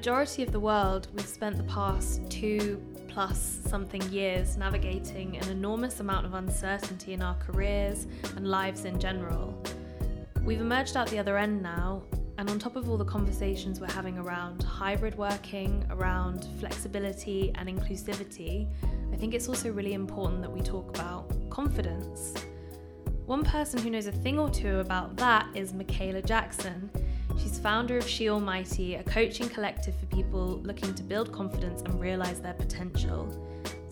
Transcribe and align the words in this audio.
majority 0.00 0.42
of 0.42 0.50
the 0.50 0.58
world, 0.58 1.08
we've 1.14 1.26
spent 1.26 1.58
the 1.58 1.62
past 1.64 2.22
two 2.30 2.82
plus 3.06 3.60
something 3.66 4.00
years 4.10 4.56
navigating 4.56 5.36
an 5.36 5.46
enormous 5.50 6.00
amount 6.00 6.24
of 6.24 6.32
uncertainty 6.32 7.12
in 7.12 7.20
our 7.20 7.34
careers 7.34 8.06
and 8.34 8.48
lives 8.48 8.86
in 8.86 8.98
general. 8.98 9.62
We've 10.42 10.62
emerged 10.62 10.96
out 10.96 11.08
the 11.08 11.18
other 11.18 11.36
end 11.36 11.62
now, 11.62 12.02
and 12.38 12.48
on 12.48 12.58
top 12.58 12.76
of 12.76 12.88
all 12.88 12.96
the 12.96 13.04
conversations 13.04 13.78
we're 13.78 13.92
having 13.92 14.16
around 14.16 14.62
hybrid 14.62 15.18
working, 15.18 15.84
around 15.90 16.46
flexibility 16.58 17.52
and 17.56 17.68
inclusivity, 17.68 18.68
I 19.12 19.16
think 19.16 19.34
it's 19.34 19.50
also 19.50 19.70
really 19.70 19.92
important 19.92 20.40
that 20.40 20.50
we 20.50 20.62
talk 20.62 20.88
about 20.88 21.30
confidence. 21.50 22.32
One 23.26 23.44
person 23.44 23.78
who 23.78 23.90
knows 23.90 24.06
a 24.06 24.12
thing 24.12 24.38
or 24.38 24.48
two 24.48 24.78
about 24.78 25.18
that 25.18 25.46
is 25.54 25.74
Mikaela 25.74 26.24
Jackson. 26.24 26.88
She's 27.38 27.58
founder 27.58 27.98
of 27.98 28.08
She 28.08 28.28
Almighty, 28.28 28.96
a 28.96 29.02
coaching 29.02 29.48
collective 29.48 29.94
for 29.98 30.06
people 30.06 30.60
looking 30.62 30.94
to 30.94 31.02
build 31.02 31.32
confidence 31.32 31.82
and 31.82 32.00
realize 32.00 32.40
their 32.40 32.54
potential. 32.54 33.28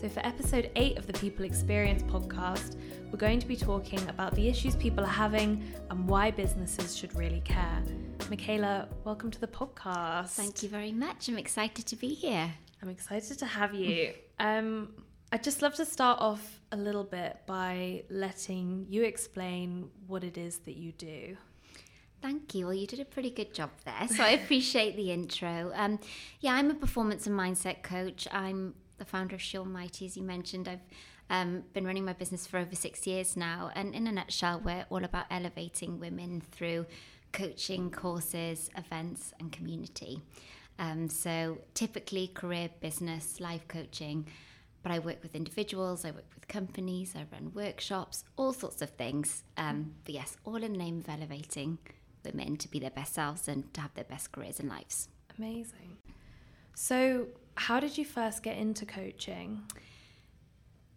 So, 0.00 0.08
for 0.08 0.24
episode 0.24 0.70
8 0.76 0.98
of 0.98 1.06
the 1.06 1.12
People 1.14 1.44
Experience 1.44 2.02
podcast, 2.04 2.76
we're 3.10 3.18
going 3.18 3.40
to 3.40 3.46
be 3.46 3.56
talking 3.56 4.00
about 4.08 4.34
the 4.34 4.48
issues 4.48 4.76
people 4.76 5.02
are 5.02 5.06
having 5.06 5.64
and 5.90 6.08
why 6.08 6.30
businesses 6.30 6.96
should 6.96 7.14
really 7.16 7.40
care. 7.40 7.82
Mikaela, 8.20 8.86
welcome 9.04 9.30
to 9.30 9.40
the 9.40 9.48
podcast. 9.48 10.30
Thank 10.30 10.62
you 10.62 10.68
very 10.68 10.92
much. 10.92 11.28
I'm 11.28 11.38
excited 11.38 11.86
to 11.86 11.96
be 11.96 12.14
here. 12.14 12.52
I'm 12.82 12.88
excited 12.88 13.38
to 13.38 13.46
have 13.46 13.74
you. 13.74 14.12
Um, 14.40 14.90
I'd 15.32 15.42
just 15.42 15.62
love 15.62 15.74
to 15.74 15.84
start 15.84 16.20
off 16.20 16.60
a 16.70 16.76
little 16.76 17.02
bit 17.02 17.38
by 17.44 18.04
letting 18.08 18.86
you 18.88 19.02
explain 19.02 19.90
what 20.06 20.22
it 20.22 20.38
is 20.38 20.58
that 20.58 20.76
you 20.76 20.92
do. 20.92 21.36
Thank 22.20 22.54
you. 22.54 22.66
Well, 22.66 22.74
you 22.74 22.86
did 22.86 22.98
a 22.98 23.04
pretty 23.04 23.30
good 23.30 23.54
job 23.54 23.70
there, 23.84 24.08
so 24.08 24.24
I 24.24 24.30
appreciate 24.30 24.96
the 24.96 25.12
intro. 25.12 25.70
Um, 25.74 26.00
yeah, 26.40 26.54
I'm 26.54 26.70
a 26.70 26.74
performance 26.74 27.26
and 27.26 27.38
mindset 27.38 27.82
coach. 27.82 28.26
I'm 28.32 28.74
the 28.98 29.04
founder 29.04 29.36
of 29.36 29.42
She 29.42 29.56
Almighty, 29.56 30.06
as 30.06 30.16
you 30.16 30.24
mentioned. 30.24 30.66
I've 30.66 30.80
um, 31.30 31.62
been 31.74 31.86
running 31.86 32.04
my 32.04 32.14
business 32.14 32.44
for 32.46 32.58
over 32.58 32.74
six 32.74 33.06
years 33.06 33.36
now, 33.36 33.70
and 33.74 33.94
in 33.94 34.08
a 34.08 34.12
nutshell, 34.12 34.60
we're 34.64 34.84
all 34.90 35.04
about 35.04 35.26
elevating 35.30 36.00
women 36.00 36.42
through 36.50 36.86
coaching, 37.32 37.90
courses, 37.90 38.68
events, 38.76 39.32
and 39.38 39.52
community. 39.52 40.20
Um, 40.80 41.08
so, 41.08 41.58
typically, 41.74 42.28
career, 42.28 42.70
business, 42.80 43.38
life 43.38 43.68
coaching. 43.68 44.26
But 44.82 44.92
I 44.92 45.00
work 45.00 45.22
with 45.22 45.34
individuals, 45.34 46.04
I 46.04 46.12
work 46.12 46.30
with 46.34 46.48
companies, 46.48 47.14
I 47.14 47.26
run 47.32 47.52
workshops, 47.52 48.24
all 48.36 48.52
sorts 48.52 48.80
of 48.80 48.90
things. 48.90 49.42
Um, 49.56 49.94
but 50.04 50.14
yes, 50.14 50.36
all 50.44 50.56
in 50.56 50.72
the 50.72 50.78
name 50.78 50.98
of 50.98 51.08
elevating 51.08 51.78
women 52.32 52.56
to 52.56 52.68
be 52.68 52.78
their 52.78 52.90
best 52.90 53.14
selves 53.14 53.48
and 53.48 53.72
to 53.74 53.80
have 53.80 53.94
their 53.94 54.04
best 54.04 54.32
careers 54.32 54.60
and 54.60 54.68
lives. 54.68 55.08
Amazing. 55.38 55.98
So, 56.74 57.26
how 57.56 57.80
did 57.80 57.98
you 57.98 58.04
first 58.04 58.42
get 58.42 58.56
into 58.56 58.86
coaching? 58.86 59.62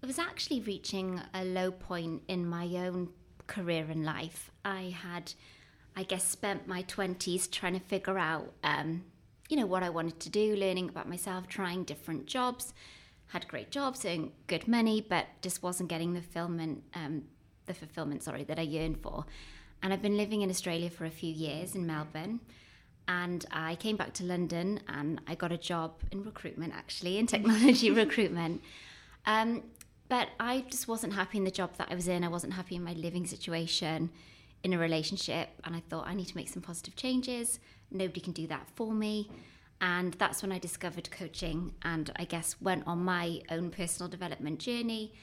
It 0.02 0.06
was 0.06 0.20
actually 0.20 0.62
reaching 0.62 1.22
a 1.34 1.44
low 1.44 1.72
point 1.72 2.24
in 2.28 2.48
my 2.48 2.66
own 2.66 3.09
career 3.48 3.86
and 3.90 4.04
life. 4.06 4.52
I 4.66 4.96
had, 5.04 5.34
I 5.96 6.04
guess, 6.04 6.24
spent 6.24 6.68
my 6.68 6.84
20s 6.84 7.50
trying 7.52 7.74
to 7.74 7.80
figure 7.80 8.18
out, 8.18 8.54
um, 8.64 9.04
you 9.50 9.58
know, 9.58 9.66
what 9.66 9.84
I 9.84 9.90
wanted 9.90 10.20
to 10.22 10.30
do, 10.30 10.56
learning 10.56 10.90
about 10.90 11.09
myself, 11.09 11.48
trying 11.48 11.84
different 11.84 12.26
jobs. 12.26 12.74
Had 13.28 13.48
great 13.48 13.72
jobs, 13.72 14.06
earning 14.06 14.32
good 14.48 14.68
money, 14.68 15.06
but 15.08 15.26
just 15.42 15.64
wasn't 15.64 15.90
getting 15.90 16.14
the 16.14 16.22
fulfillment, 16.22 16.84
um, 16.96 17.24
the 17.66 17.74
fulfillment, 17.74 18.24
sorry, 18.24 18.44
that 18.46 18.59
I 18.59 18.64
yearned 18.64 19.02
for. 19.02 19.26
And 19.84 19.92
I've 19.92 20.02
been 20.02 20.18
living 20.18 20.42
in 20.42 20.50
Australia 20.50 20.90
for 20.90 21.06
a 21.06 21.12
few 21.12 21.31
years 21.31 21.75
in 21.75 21.86
Melbourne. 21.86 22.40
And 23.08 23.46
I 23.52 23.75
came 23.75 23.97
back 23.97 24.14
to 24.14 24.24
London 24.24 24.80
and 24.88 25.19
I 25.28 25.36
got 25.36 25.52
a 25.52 25.58
job 25.58 25.94
in 26.12 26.24
recruitment, 26.24 26.74
actually, 26.74 27.18
in 27.18 27.28
technology 27.28 27.90
recruitment. 28.03 28.62
Um, 29.25 29.64
but 30.08 30.30
I 30.40 30.66
just 30.69 30.88
wasn't 30.88 31.14
happy 31.14 31.38
in 31.38 31.44
the 31.44 31.52
job 31.52 31.75
that 31.78 31.88
I 31.90 31.96
was 31.96 32.08
in. 32.08 32.24
I 32.24 32.28
wasn't 32.28 32.53
happy 32.53 32.75
in 32.75 32.84
my 32.84 32.94
living 32.94 33.25
situation, 33.25 34.09
in 34.64 34.74
a 34.74 34.78
relationship. 34.78 35.50
And 35.64 35.75
I 35.75 35.81
thought, 35.90 36.08
I 36.08 36.13
need 36.13 36.28
to 36.28 36.38
make 36.38 36.50
some 36.50 36.62
positive 36.62 36.96
changes. 36.96 37.59
Nobody 37.90 38.22
can 38.22 38.34
do 38.34 38.46
that 38.48 38.68
for 38.75 38.94
me. 38.94 39.30
And 39.81 40.13
that's 40.13 40.44
when 40.44 40.52
I 40.52 40.59
discovered 40.59 41.09
coaching 41.09 41.74
and 41.81 42.12
I 42.16 42.25
guess 42.25 42.56
went 42.62 42.86
on 42.86 43.03
my 43.03 43.42
own 43.50 43.72
personal 43.72 44.09
development 44.09 44.59
journey 44.59 45.13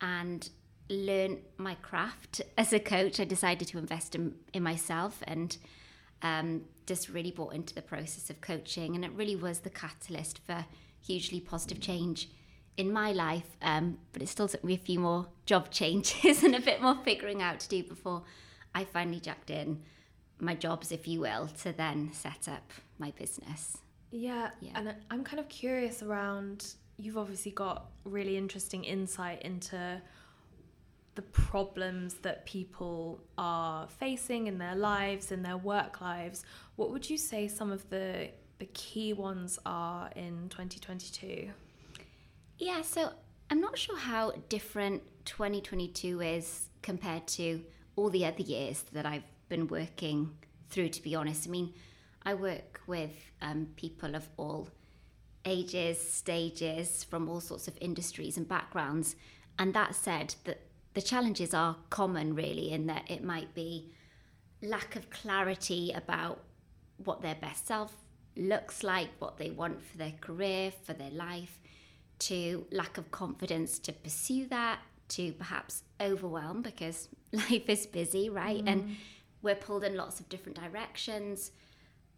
and 0.00 0.48
learn 0.88 1.38
my 1.56 1.74
craft 1.76 2.40
as 2.56 2.72
a 2.72 2.80
coach, 2.80 3.20
I 3.20 3.24
decided 3.24 3.68
to 3.68 3.78
invest 3.78 4.14
in, 4.14 4.34
in 4.52 4.62
myself 4.62 5.22
and 5.26 5.56
um, 6.22 6.62
just 6.86 7.08
really 7.08 7.30
bought 7.30 7.54
into 7.54 7.74
the 7.74 7.82
process 7.82 8.30
of 8.30 8.40
coaching. 8.40 8.94
And 8.94 9.04
it 9.04 9.12
really 9.12 9.36
was 9.36 9.60
the 9.60 9.70
catalyst 9.70 10.40
for 10.46 10.64
hugely 11.00 11.40
positive 11.40 11.80
change 11.80 12.30
in 12.76 12.92
my 12.92 13.12
life. 13.12 13.56
Um, 13.60 13.98
but 14.12 14.22
it 14.22 14.28
still 14.28 14.48
took 14.48 14.64
me 14.64 14.74
a 14.74 14.78
few 14.78 14.98
more 14.98 15.26
job 15.46 15.70
changes 15.70 16.42
and 16.42 16.54
a 16.54 16.60
bit 16.60 16.80
more 16.80 16.96
figuring 17.04 17.42
out 17.42 17.60
to 17.60 17.68
do 17.68 17.82
before 17.82 18.22
I 18.74 18.84
finally 18.84 19.20
jacked 19.20 19.50
in 19.50 19.82
my 20.40 20.54
jobs, 20.54 20.92
if 20.92 21.08
you 21.08 21.20
will, 21.20 21.48
to 21.62 21.72
then 21.72 22.12
set 22.12 22.48
up 22.48 22.70
my 22.98 23.10
business. 23.12 23.78
Yeah, 24.10 24.50
yeah. 24.60 24.72
and 24.74 24.94
I'm 25.10 25.24
kind 25.24 25.40
of 25.40 25.48
curious 25.48 26.02
around. 26.02 26.74
You've 26.96 27.18
obviously 27.18 27.52
got 27.52 27.90
really 28.04 28.36
interesting 28.36 28.84
insight 28.84 29.42
into 29.42 30.00
the 31.18 31.22
problems 31.22 32.14
that 32.22 32.46
people 32.46 33.20
are 33.36 33.88
facing 33.88 34.46
in 34.46 34.56
their 34.56 34.76
lives, 34.76 35.32
in 35.32 35.42
their 35.42 35.56
work 35.56 36.00
lives, 36.00 36.44
what 36.76 36.92
would 36.92 37.10
you 37.10 37.18
say 37.18 37.48
some 37.48 37.72
of 37.72 37.90
the 37.90 38.28
the 38.60 38.66
key 38.66 39.12
ones 39.12 39.58
are 39.66 40.10
in 40.14 40.48
2022? 40.48 41.50
Yeah, 42.58 42.82
so 42.82 43.10
I'm 43.50 43.60
not 43.60 43.76
sure 43.76 43.98
how 43.98 44.32
different 44.48 45.02
2022 45.24 46.20
is 46.20 46.68
compared 46.82 47.26
to 47.38 47.64
all 47.96 48.10
the 48.10 48.24
other 48.24 48.42
years 48.42 48.84
that 48.92 49.04
I've 49.04 49.24
been 49.48 49.66
working 49.66 50.30
through, 50.70 50.90
to 50.90 51.02
be 51.02 51.16
honest. 51.16 51.48
I 51.48 51.50
mean, 51.50 51.74
I 52.22 52.34
work 52.34 52.80
with 52.86 53.16
um, 53.42 53.66
people 53.74 54.14
of 54.14 54.28
all 54.36 54.68
ages, 55.44 56.00
stages, 56.00 57.02
from 57.02 57.28
all 57.28 57.40
sorts 57.40 57.66
of 57.66 57.76
industries 57.80 58.36
and 58.36 58.48
backgrounds. 58.48 59.16
And 59.58 59.74
that 59.74 59.96
said, 59.96 60.36
that 60.44 60.60
the 60.98 61.02
challenges 61.02 61.54
are 61.54 61.76
common, 61.90 62.34
really, 62.34 62.72
in 62.72 62.88
that 62.88 63.08
it 63.08 63.22
might 63.22 63.54
be 63.54 63.88
lack 64.60 64.96
of 64.96 65.08
clarity 65.10 65.92
about 65.94 66.40
what 66.96 67.22
their 67.22 67.36
best 67.36 67.68
self 67.68 67.94
looks 68.36 68.82
like, 68.82 69.08
what 69.20 69.38
they 69.38 69.48
want 69.48 69.80
for 69.80 69.96
their 69.96 70.14
career, 70.20 70.72
for 70.82 70.94
their 70.94 71.12
life, 71.12 71.60
to 72.18 72.66
lack 72.72 72.98
of 72.98 73.12
confidence 73.12 73.78
to 73.78 73.92
pursue 73.92 74.48
that, 74.48 74.80
to 75.10 75.30
perhaps 75.34 75.84
overwhelm 76.00 76.62
because 76.62 77.08
life 77.32 77.68
is 77.68 77.86
busy, 77.86 78.28
right? 78.28 78.64
Mm. 78.64 78.72
And 78.72 78.96
we're 79.40 79.54
pulled 79.54 79.84
in 79.84 79.94
lots 79.94 80.18
of 80.18 80.28
different 80.28 80.60
directions, 80.60 81.52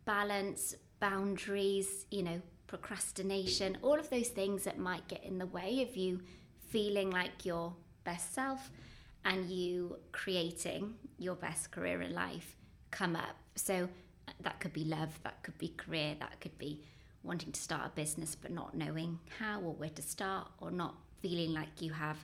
balance, 0.06 0.74
boundaries, 1.00 2.06
you 2.10 2.22
know, 2.22 2.40
procrastination, 2.66 3.76
all 3.82 4.00
of 4.00 4.08
those 4.08 4.28
things 4.28 4.64
that 4.64 4.78
might 4.78 5.06
get 5.06 5.22
in 5.22 5.36
the 5.36 5.44
way 5.44 5.86
of 5.86 5.98
you 5.98 6.22
feeling 6.70 7.10
like 7.10 7.44
you're 7.44 7.74
best 8.04 8.34
self 8.34 8.70
and 9.24 9.50
you 9.50 9.96
creating 10.12 10.94
your 11.18 11.34
best 11.34 11.70
career 11.70 12.02
in 12.02 12.14
life 12.14 12.56
come 12.90 13.16
up. 13.16 13.36
So 13.54 13.88
uh, 14.28 14.32
that 14.40 14.60
could 14.60 14.72
be 14.72 14.84
love, 14.84 15.18
that 15.22 15.42
could 15.42 15.58
be 15.58 15.68
career, 15.76 16.16
that 16.20 16.40
could 16.40 16.56
be 16.58 16.82
wanting 17.22 17.52
to 17.52 17.60
start 17.60 17.86
a 17.86 17.90
business 17.90 18.34
but 18.34 18.50
not 18.50 18.74
knowing 18.74 19.18
how 19.38 19.60
or 19.60 19.74
where 19.74 19.90
to 19.90 20.02
start 20.02 20.48
or 20.58 20.70
not 20.70 20.94
feeling 21.20 21.52
like 21.52 21.80
you 21.80 21.92
have 21.92 22.16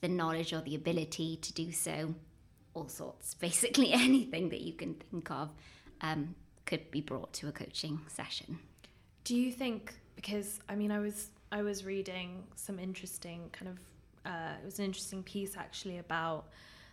the 0.00 0.08
knowledge 0.08 0.52
or 0.52 0.60
the 0.60 0.74
ability 0.74 1.36
to 1.42 1.52
do 1.52 1.70
so. 1.72 2.14
All 2.74 2.88
sorts, 2.88 3.34
basically 3.48 3.92
anything 3.92 4.48
that 4.50 4.60
you 4.60 4.72
can 4.72 4.94
think 4.94 5.30
of 5.30 5.50
um, 6.00 6.34
could 6.64 6.90
be 6.90 7.00
brought 7.00 7.32
to 7.34 7.48
a 7.48 7.52
coaching 7.52 8.00
session. 8.08 8.58
Do 9.24 9.36
you 9.36 9.50
think 9.50 9.94
because 10.14 10.60
I 10.68 10.74
mean 10.74 10.90
I 10.90 10.98
was 10.98 11.30
I 11.52 11.62
was 11.62 11.84
reading 11.84 12.42
some 12.56 12.78
interesting 12.78 13.48
kind 13.52 13.68
of 13.68 13.78
uh, 14.26 14.54
it 14.60 14.64
was 14.64 14.78
an 14.78 14.84
interesting 14.84 15.22
piece 15.22 15.56
actually 15.56 15.98
about 15.98 16.46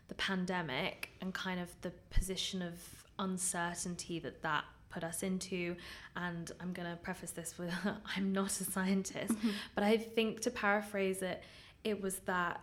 the 0.07 0.15
pandemic 0.15 1.09
and 1.21 1.33
kind 1.33 1.59
of 1.59 1.69
the 1.81 1.91
position 2.09 2.61
of 2.61 2.73
uncertainty 3.19 4.19
that 4.19 4.41
that 4.41 4.65
put 4.89 5.03
us 5.03 5.23
into. 5.23 5.75
And 6.15 6.51
I'm 6.59 6.73
going 6.73 6.89
to 6.89 6.95
preface 6.97 7.31
this 7.31 7.57
with 7.57 7.73
I'm 8.15 8.31
not 8.31 8.51
a 8.61 8.63
scientist, 8.63 9.33
mm-hmm. 9.33 9.49
but 9.75 9.83
I 9.83 9.97
think 9.97 10.41
to 10.41 10.51
paraphrase 10.51 11.21
it, 11.21 11.43
it 11.83 12.01
was 12.01 12.19
that 12.19 12.61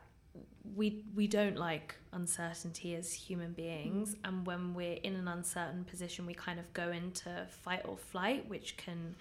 we 0.76 1.05
we 1.14 1.26
don't 1.26 1.56
like 1.56 1.96
uncertainty 2.12 2.94
as 2.94 3.12
human 3.12 3.52
beings 3.52 4.11
mm-hmm. 4.11 4.25
and 4.26 4.46
when 4.46 4.75
we're 4.75 4.99
in 5.02 5.16
an 5.16 5.26
uncertain 5.26 5.84
position 5.84 6.26
we 6.26 6.34
kind 6.34 6.58
of 6.58 6.73
go 6.73 6.90
into 6.90 7.46
fight 7.49 7.82
or 7.84 7.96
flight 7.96 8.49
which 8.49 8.76
can 8.76 9.14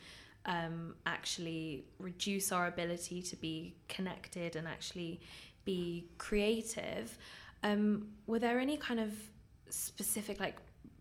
um, 0.49 0.95
actually 1.05 1.85
reduce 1.99 2.51
our 2.51 2.67
ability 2.67 3.21
to 3.21 3.35
be 3.35 3.75
connected 3.87 4.55
and 4.55 4.67
actually 4.67 5.21
be 5.63 6.09
creative. 6.17 7.17
Um, 7.63 8.07
were 8.25 8.39
there 8.39 8.59
any 8.59 8.75
kind 8.75 8.99
of 8.99 9.13
specific 9.69 10.39
like 10.39 10.57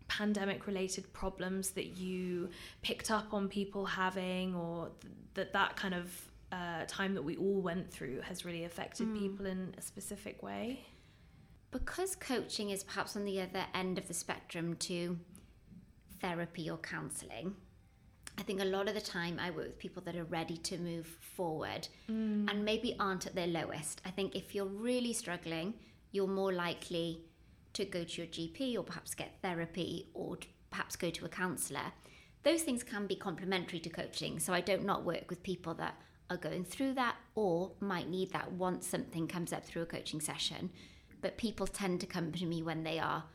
pandemic 0.07 0.67
related 0.67 1.11
problems 1.13 1.71
that 1.71 1.97
you 1.97 2.49
picked 2.83 3.09
up 3.09 3.33
on 3.33 3.47
people 3.47 3.85
having 3.85 4.55
or 4.55 4.89
th- 5.01 5.13
that 5.33 5.53
that 5.53 5.75
kind 5.75 5.95
of 5.95 6.11
uh, 6.51 6.85
time 6.87 7.15
that 7.15 7.23
we 7.23 7.35
all 7.37 7.61
went 7.61 7.91
through 7.91 8.21
has 8.21 8.45
really 8.45 8.65
affected 8.65 9.07
mm. 9.07 9.17
people 9.17 9.47
in 9.47 9.73
a 9.77 9.81
specific 9.81 10.43
way? 10.43 10.85
Because 11.71 12.15
coaching 12.15 12.69
is 12.69 12.83
perhaps 12.83 13.15
on 13.15 13.25
the 13.25 13.41
other 13.41 13.65
end 13.73 13.97
of 13.97 14.07
the 14.07 14.13
spectrum 14.13 14.75
to 14.77 15.17
therapy 16.21 16.69
or 16.69 16.77
counselling, 16.77 17.55
I 18.39 18.43
think 18.43 18.61
a 18.61 18.65
lot 18.65 18.87
of 18.87 18.95
the 18.95 19.01
time 19.01 19.37
I 19.37 19.49
work 19.49 19.67
with 19.67 19.79
people 19.79 20.01
that 20.03 20.15
are 20.15 20.23
ready 20.23 20.55
to 20.55 20.77
move 20.77 21.05
forward 21.35 21.89
mm. 22.09 22.49
and 22.49 22.63
maybe 22.63 22.95
aren't 22.97 23.27
at 23.27 23.35
their 23.35 23.47
lowest. 23.47 24.01
I 24.05 24.11
think 24.11 24.33
if 24.33 24.55
you're 24.55 24.65
really 24.65 25.11
struggling, 25.11 25.73
you're 26.11 26.25
more 26.25 26.53
likely 26.53 27.25
to 27.73 27.83
go 27.83 28.05
to 28.05 28.21
your 28.21 28.27
GP 28.27 28.77
or 28.77 28.83
perhaps 28.83 29.13
get 29.13 29.41
therapy 29.41 30.07
or 30.13 30.37
perhaps 30.71 30.95
go 30.95 31.09
to 31.09 31.25
a 31.25 31.29
counsellor. 31.29 31.91
Those 32.43 32.63
things 32.63 32.81
can 32.81 33.07
be 33.07 33.15
complementary 33.17 33.81
to 33.81 33.89
coaching. 33.89 34.39
So 34.39 34.53
I 34.53 34.61
don't 34.61 34.85
not 34.85 35.03
work 35.03 35.29
with 35.29 35.43
people 35.43 35.73
that 35.73 35.95
are 36.29 36.37
going 36.37 36.63
through 36.63 36.93
that 36.93 37.17
or 37.35 37.73
might 37.81 38.09
need 38.09 38.31
that 38.31 38.53
once 38.53 38.87
something 38.87 39.27
comes 39.27 39.51
up 39.51 39.65
through 39.65 39.81
a 39.81 39.85
coaching 39.85 40.21
session. 40.21 40.69
But 41.21 41.37
people 41.37 41.67
tend 41.67 41.99
to 41.99 42.07
come 42.07 42.31
to 42.31 42.45
me 42.45 42.63
when 42.63 42.83
they 42.83 42.99
are 42.99 43.25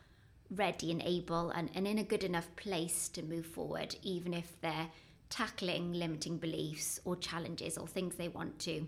ready 0.49 0.91
and 0.91 1.01
able 1.03 1.49
and, 1.51 1.69
and 1.73 1.87
in 1.87 1.97
a 1.97 2.03
good 2.03 2.23
enough 2.23 2.47
place 2.55 3.09
to 3.09 3.23
move 3.23 3.45
forward, 3.45 3.95
even 4.01 4.33
if 4.33 4.59
they're 4.61 4.89
tackling 5.29 5.93
limiting 5.93 6.37
beliefs 6.37 6.99
or 7.03 7.15
challenges 7.15 7.77
or 7.77 7.87
things 7.87 8.15
they 8.15 8.27
want 8.27 8.59
to 8.59 8.85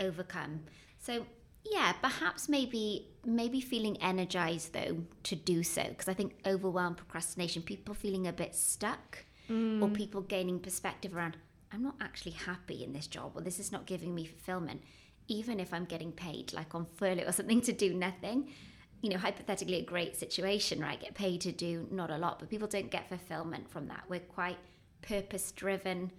overcome. 0.00 0.60
So 0.98 1.26
yeah, 1.64 1.92
perhaps 1.92 2.48
maybe 2.48 3.08
maybe 3.24 3.60
feeling 3.60 3.96
energized 4.02 4.72
though 4.72 4.98
to 5.22 5.36
do 5.36 5.62
so 5.62 5.84
because 5.88 6.08
I 6.08 6.14
think 6.14 6.34
overwhelmed 6.44 6.96
procrastination, 6.96 7.62
people 7.62 7.94
feeling 7.94 8.26
a 8.26 8.32
bit 8.32 8.54
stuck 8.54 9.24
mm. 9.48 9.80
or 9.80 9.88
people 9.88 10.22
gaining 10.22 10.58
perspective 10.58 11.14
around 11.14 11.36
I'm 11.72 11.82
not 11.82 11.94
actually 12.00 12.32
happy 12.32 12.84
in 12.84 12.92
this 12.92 13.06
job 13.06 13.32
or 13.34 13.40
this 13.42 13.58
is 13.58 13.72
not 13.72 13.86
giving 13.86 14.14
me 14.14 14.24
fulfillment 14.24 14.82
even 15.28 15.60
if 15.60 15.72
I'm 15.72 15.84
getting 15.84 16.12
paid 16.12 16.52
like 16.52 16.74
on 16.74 16.86
furlough 16.96 17.24
or 17.24 17.32
something 17.32 17.60
to 17.62 17.72
do 17.72 17.94
nothing. 17.94 18.50
You 19.02 19.10
know, 19.10 19.18
hypothetically 19.18 19.78
a 19.78 19.84
great 19.84 20.16
situation, 20.16 20.80
right? 20.80 20.98
Get 20.98 21.14
paid 21.14 21.42
to 21.42 21.52
do 21.52 21.86
not 21.90 22.10
a 22.10 22.16
lot, 22.16 22.38
but 22.38 22.48
people 22.48 22.68
don't 22.68 22.90
get 22.90 23.08
fulfillment 23.08 23.70
from 23.70 23.88
that. 23.88 24.04
We're 24.08 24.20
quite 24.20 24.58
purpose 25.02 25.52
driven 25.52 26.10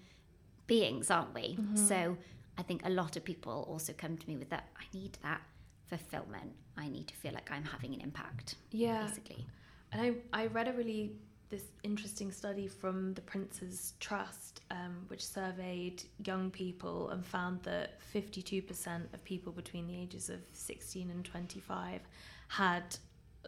beings, 0.67 1.09
aren't 1.09 1.33
we? 1.33 1.55
Mm-hmm. 1.59 1.75
So 1.77 2.17
I 2.57 2.61
think 2.61 2.85
a 2.85 2.89
lot 2.89 3.15
of 3.15 3.23
people 3.23 3.65
also 3.69 3.93
come 3.93 4.17
to 4.17 4.27
me 4.27 4.37
with 4.37 4.49
that. 4.49 4.67
I 4.77 4.83
need 4.93 5.17
that 5.23 5.41
fulfillment. 5.87 6.51
I 6.77 6.89
need 6.89 7.07
to 7.07 7.15
feel 7.15 7.33
like 7.33 7.49
I'm 7.51 7.63
having 7.63 7.93
an 7.93 8.01
impact. 8.01 8.55
Yeah. 8.71 9.07
Basically. 9.07 9.45
And 9.91 10.01
I, 10.01 10.41
I 10.41 10.47
read 10.47 10.67
a 10.67 10.73
really 10.73 11.13
this 11.53 11.65
interesting 11.83 12.31
study 12.31 12.67
from 12.67 13.13
the 13.13 13.21
Prince's 13.21 13.93
Trust, 13.99 14.61
um, 14.71 15.05
which 15.07 15.23
surveyed 15.23 16.01
young 16.25 16.49
people 16.49 17.09
and 17.09 17.23
found 17.23 17.61
that 17.61 17.99
52% 18.11 19.13
of 19.13 19.23
people 19.23 19.53
between 19.53 19.85
the 19.85 19.95
ages 19.95 20.31
of 20.31 20.39
16 20.53 21.11
and 21.11 21.23
25 21.23 22.01
had 22.47 22.97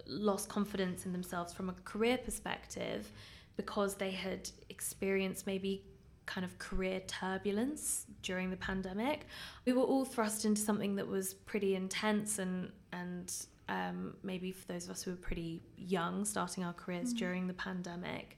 lost 0.05 0.49
confidence 0.49 1.07
in 1.07 1.13
themselves 1.13 1.51
from 1.51 1.67
a 1.67 1.73
career 1.83 2.19
perspective 2.19 3.11
because 3.57 3.95
they 3.95 4.11
had 4.11 4.51
experienced 4.69 5.47
maybe 5.47 5.81
kind 6.27 6.45
of 6.45 6.59
career 6.59 7.01
turbulence 7.07 8.05
during 8.21 8.51
the 8.51 8.57
pandemic. 8.57 9.25
We 9.65 9.73
were 9.73 9.81
all 9.81 10.05
thrust 10.05 10.45
into 10.45 10.61
something 10.61 10.95
that 10.97 11.07
was 11.07 11.33
pretty 11.33 11.75
intense 11.75 12.37
and 12.37 12.71
and 12.93 13.33
um, 13.69 14.15
maybe 14.23 14.51
for 14.51 14.65
those 14.67 14.85
of 14.85 14.91
us 14.91 15.03
who 15.03 15.11
were 15.11 15.17
pretty 15.17 15.61
young, 15.77 16.25
starting 16.25 16.63
our 16.63 16.73
careers 16.73 17.13
mm. 17.13 17.17
during 17.17 17.47
the 17.47 17.53
pandemic. 17.53 18.37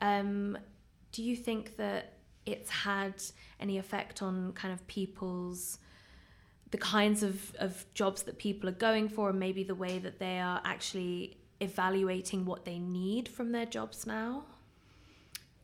Um, 0.00 0.58
do 1.12 1.22
you 1.22 1.36
think 1.36 1.76
that 1.76 2.14
it's 2.44 2.70
had 2.70 3.14
any 3.60 3.78
effect 3.78 4.22
on 4.22 4.52
kind 4.52 4.72
of 4.72 4.86
people's 4.86 5.78
the 6.70 6.78
kinds 6.78 7.22
of, 7.22 7.54
of 7.60 7.86
jobs 7.94 8.24
that 8.24 8.38
people 8.38 8.68
are 8.68 8.72
going 8.72 9.08
for 9.08 9.30
and 9.30 9.38
maybe 9.38 9.62
the 9.62 9.74
way 9.74 9.98
that 9.98 10.18
they 10.18 10.40
are 10.40 10.60
actually 10.64 11.36
evaluating 11.60 12.44
what 12.44 12.64
they 12.64 12.78
need 12.78 13.28
from 13.28 13.52
their 13.52 13.66
jobs 13.66 14.06
now? 14.06 14.44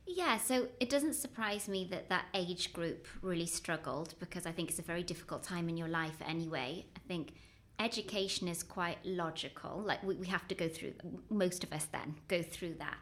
Yeah, 0.06 0.38
so 0.38 0.69
it 0.78 0.90
doesn't 0.90 1.14
surprise 1.14 1.69
me 1.69 1.87
that 1.90 2.08
that 2.08 2.26
age 2.34 2.72
group 2.72 3.06
really 3.20 3.46
struggled 3.46 4.14
because 4.20 4.46
I 4.46 4.52
think 4.52 4.70
it's 4.70 4.78
a 4.78 4.82
very 4.82 5.02
difficult 5.02 5.43
time 5.43 5.69
in 5.69 5.76
your 5.76 5.88
life 5.88 6.16
anyway. 6.26 6.84
I 6.96 7.00
think 7.08 7.34
education 7.78 8.48
is 8.48 8.62
quite 8.62 8.98
logical. 9.04 9.82
Like 9.84 10.02
we, 10.02 10.14
we 10.16 10.26
have 10.26 10.46
to 10.48 10.54
go 10.54 10.69
through, 10.69 10.94
most 11.30 11.64
of 11.64 11.72
us 11.72 11.86
then 11.86 12.16
go 12.28 12.42
through 12.42 12.74
that. 12.74 12.98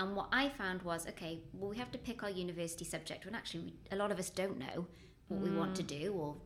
And 0.00 0.14
what 0.14 0.28
I 0.32 0.48
found 0.48 0.82
was 0.82 1.06
okay, 1.08 1.40
well, 1.52 1.70
we 1.70 1.76
have 1.78 1.90
to 1.92 1.98
pick 1.98 2.22
our 2.22 2.30
university 2.30 2.84
subject 2.84 3.24
when 3.24 3.34
actually 3.34 3.60
we, 3.60 3.74
a 3.92 3.96
lot 3.96 4.12
of 4.12 4.18
us 4.18 4.30
don't 4.30 4.58
know 4.58 4.86
what 5.28 5.40
mm. 5.40 5.44
we 5.44 5.50
want 5.50 5.74
to 5.76 5.82
mm. 5.82 6.00
do 6.00 6.12
or 6.12 6.36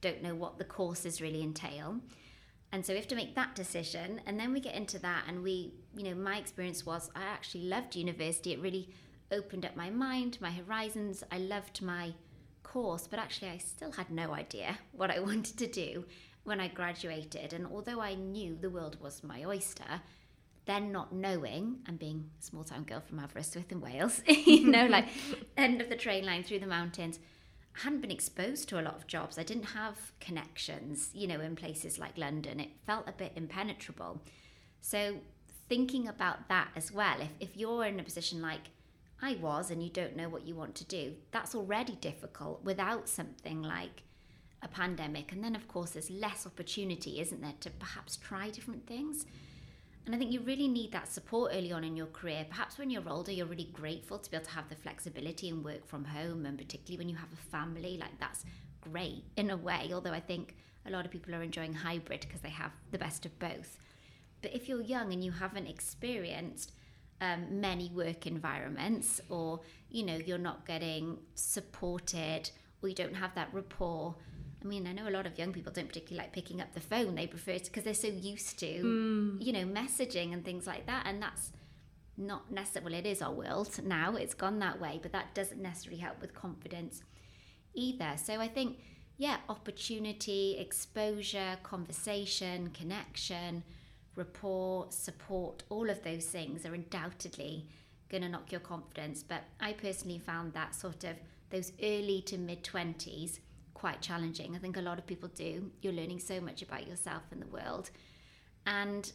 don't 0.00 0.22
know 0.22 0.34
what 0.34 0.58
the 0.58 0.64
courses 0.64 1.20
really 1.20 1.42
entail. 1.42 2.00
And 2.72 2.84
so 2.84 2.92
we 2.92 2.98
have 2.98 3.08
to 3.08 3.16
make 3.16 3.34
that 3.34 3.54
decision. 3.54 4.20
And 4.26 4.40
then 4.40 4.52
we 4.52 4.60
get 4.60 4.74
into 4.74 4.98
that. 5.00 5.24
And 5.28 5.42
we, 5.42 5.74
you 5.96 6.04
know, 6.04 6.14
my 6.14 6.38
experience 6.38 6.86
was 6.86 7.10
I 7.14 7.22
actually 7.22 7.64
loved 7.64 7.96
university. 7.96 8.52
It 8.52 8.60
really 8.60 8.88
opened 9.30 9.66
up 9.66 9.76
my 9.76 9.90
mind, 9.90 10.38
my 10.40 10.50
horizons. 10.50 11.22
I 11.30 11.38
loved 11.38 11.82
my 11.82 12.14
course, 12.62 13.06
but 13.06 13.18
actually, 13.18 13.50
I 13.50 13.58
still 13.58 13.92
had 13.92 14.10
no 14.10 14.32
idea 14.32 14.78
what 14.92 15.10
I 15.10 15.20
wanted 15.20 15.58
to 15.58 15.66
do 15.66 16.04
when 16.44 16.60
I 16.60 16.68
graduated. 16.68 17.52
And 17.52 17.66
although 17.66 18.00
I 18.00 18.14
knew 18.14 18.56
the 18.60 18.70
world 18.70 18.98
was 19.00 19.22
my 19.22 19.44
oyster, 19.44 20.02
then 20.66 20.92
not 20.92 21.12
knowing 21.12 21.78
and 21.86 21.98
being 21.98 22.30
a 22.38 22.42
small 22.42 22.64
town 22.64 22.84
girl 22.84 23.00
from 23.00 23.18
Aberystwyth 23.18 23.72
in 23.72 23.80
Wales, 23.80 24.22
you 24.26 24.70
know, 24.70 24.86
like 24.86 25.08
end 25.56 25.80
of 25.80 25.88
the 25.88 25.96
train 25.96 26.24
line 26.24 26.42
through 26.42 26.60
the 26.60 26.66
mountains, 26.66 27.18
I 27.76 27.84
hadn't 27.84 28.02
been 28.02 28.10
exposed 28.10 28.68
to 28.68 28.80
a 28.80 28.82
lot 28.82 28.96
of 28.96 29.06
jobs. 29.06 29.38
I 29.38 29.44
didn't 29.44 29.70
have 29.70 30.12
connections, 30.20 31.10
you 31.14 31.26
know, 31.26 31.40
in 31.40 31.56
places 31.56 31.98
like 31.98 32.18
London. 32.18 32.60
It 32.60 32.70
felt 32.86 33.08
a 33.08 33.12
bit 33.12 33.32
impenetrable. 33.34 34.22
So 34.80 35.16
thinking 35.68 36.06
about 36.06 36.48
that 36.48 36.68
as 36.76 36.92
well, 36.92 37.20
if, 37.20 37.30
if 37.40 37.56
you're 37.56 37.84
in 37.84 37.98
a 37.98 38.04
position 38.04 38.42
like 38.42 38.70
I 39.22 39.36
was 39.40 39.70
and 39.70 39.82
you 39.82 39.88
don't 39.88 40.16
know 40.16 40.28
what 40.28 40.46
you 40.46 40.54
want 40.54 40.74
to 40.76 40.84
do, 40.84 41.14
that's 41.30 41.54
already 41.54 41.94
difficult 41.94 42.62
without 42.64 43.08
something 43.08 43.62
like 43.62 44.02
a 44.62 44.68
pandemic. 44.68 45.32
And 45.32 45.42
then, 45.42 45.56
of 45.56 45.68
course, 45.68 45.90
there's 45.90 46.10
less 46.10 46.46
opportunity, 46.46 47.20
isn't 47.20 47.42
there, 47.42 47.54
to 47.60 47.70
perhaps 47.70 48.16
try 48.16 48.50
different 48.50 48.86
things. 48.86 49.26
And 50.04 50.14
I 50.14 50.18
think 50.18 50.32
you 50.32 50.40
really 50.40 50.66
need 50.68 50.92
that 50.92 51.06
support 51.06 51.52
early 51.54 51.72
on 51.72 51.84
in 51.84 51.96
your 51.96 52.06
career. 52.06 52.44
Perhaps 52.48 52.76
when 52.76 52.90
you're 52.90 53.08
older, 53.08 53.30
you're 53.30 53.46
really 53.46 53.70
grateful 53.72 54.18
to 54.18 54.30
be 54.30 54.36
able 54.36 54.46
to 54.46 54.52
have 54.52 54.68
the 54.68 54.74
flexibility 54.74 55.48
and 55.48 55.64
work 55.64 55.86
from 55.86 56.04
home, 56.04 56.44
and 56.44 56.58
particularly 56.58 56.98
when 56.98 57.08
you 57.08 57.16
have 57.16 57.32
a 57.32 57.50
family, 57.50 57.98
like 57.98 58.18
that's 58.18 58.44
great 58.80 59.22
in 59.36 59.50
a 59.50 59.56
way. 59.56 59.90
Although 59.92 60.12
I 60.12 60.20
think 60.20 60.56
a 60.86 60.90
lot 60.90 61.04
of 61.04 61.12
people 61.12 61.34
are 61.34 61.42
enjoying 61.42 61.72
hybrid 61.72 62.22
because 62.22 62.40
they 62.40 62.50
have 62.50 62.72
the 62.90 62.98
best 62.98 63.24
of 63.26 63.38
both. 63.38 63.78
But 64.42 64.52
if 64.52 64.68
you're 64.68 64.82
young 64.82 65.12
and 65.12 65.22
you 65.22 65.30
haven't 65.30 65.68
experienced 65.68 66.72
um, 67.20 67.60
many 67.60 67.88
work 67.94 68.26
environments, 68.26 69.20
or 69.28 69.60
you 69.88 70.04
know, 70.04 70.16
you're 70.16 70.36
not 70.38 70.66
getting 70.66 71.18
supported, 71.36 72.50
or 72.82 72.88
you 72.88 72.94
don't 72.96 73.14
have 73.14 73.34
that 73.36 73.48
rapport. 73.52 74.16
I 74.62 74.66
mean, 74.66 74.86
I 74.86 74.92
know 74.92 75.08
a 75.08 75.10
lot 75.10 75.26
of 75.26 75.38
young 75.38 75.52
people 75.52 75.72
don't 75.72 75.88
particularly 75.88 76.24
like 76.24 76.32
picking 76.32 76.60
up 76.60 76.72
the 76.72 76.80
phone. 76.80 77.14
They 77.14 77.26
prefer 77.26 77.52
it 77.52 77.64
because 77.64 77.84
they're 77.84 77.94
so 77.94 78.08
used 78.08 78.58
to, 78.60 78.66
mm. 78.66 79.36
you 79.44 79.52
know, 79.52 79.64
messaging 79.64 80.32
and 80.32 80.44
things 80.44 80.66
like 80.66 80.86
that. 80.86 81.04
And 81.06 81.20
that's 81.20 81.52
not 82.16 82.50
necessarily, 82.50 82.92
well, 82.92 83.00
it 83.00 83.06
is 83.06 83.22
our 83.22 83.32
world 83.32 83.80
now. 83.84 84.14
It's 84.16 84.34
gone 84.34 84.58
that 84.60 84.80
way, 84.80 85.00
but 85.02 85.12
that 85.12 85.34
doesn't 85.34 85.60
necessarily 85.60 86.00
help 86.00 86.20
with 86.20 86.34
confidence 86.34 87.02
either. 87.74 88.12
So 88.22 88.34
I 88.40 88.48
think, 88.48 88.78
yeah, 89.16 89.38
opportunity, 89.48 90.56
exposure, 90.58 91.56
conversation, 91.62 92.70
connection, 92.70 93.64
rapport, 94.14 94.86
support, 94.90 95.64
all 95.70 95.90
of 95.90 96.02
those 96.04 96.26
things 96.26 96.64
are 96.66 96.74
undoubtedly 96.74 97.66
going 98.10 98.22
to 98.22 98.28
knock 98.28 98.52
your 98.52 98.60
confidence. 98.60 99.22
But 99.22 99.44
I 99.60 99.72
personally 99.72 100.18
found 100.18 100.52
that 100.52 100.74
sort 100.74 101.04
of 101.04 101.16
those 101.50 101.72
early 101.82 102.22
to 102.26 102.38
mid 102.38 102.62
20s 102.62 103.38
quite 103.82 104.00
challenging. 104.00 104.54
I 104.54 104.60
think 104.60 104.76
a 104.76 104.80
lot 104.80 105.00
of 105.00 105.06
people 105.08 105.28
do. 105.34 105.72
You're 105.80 105.92
learning 105.92 106.20
so 106.20 106.40
much 106.40 106.62
about 106.62 106.86
yourself 106.86 107.24
and 107.32 107.42
the 107.42 107.48
world. 107.48 107.90
And 108.64 109.10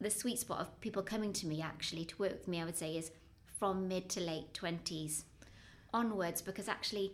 the 0.00 0.10
sweet 0.10 0.38
spot 0.38 0.60
of 0.60 0.80
people 0.80 1.02
coming 1.02 1.32
to 1.32 1.46
me 1.48 1.60
actually 1.60 2.04
to 2.04 2.16
work 2.18 2.30
with 2.30 2.46
me, 2.46 2.62
I 2.62 2.64
would 2.64 2.76
say, 2.76 2.96
is 2.96 3.10
from 3.58 3.88
mid 3.88 4.08
to 4.10 4.20
late 4.20 4.54
20s 4.54 5.24
onwards 5.92 6.40
because 6.40 6.68
actually 6.68 7.12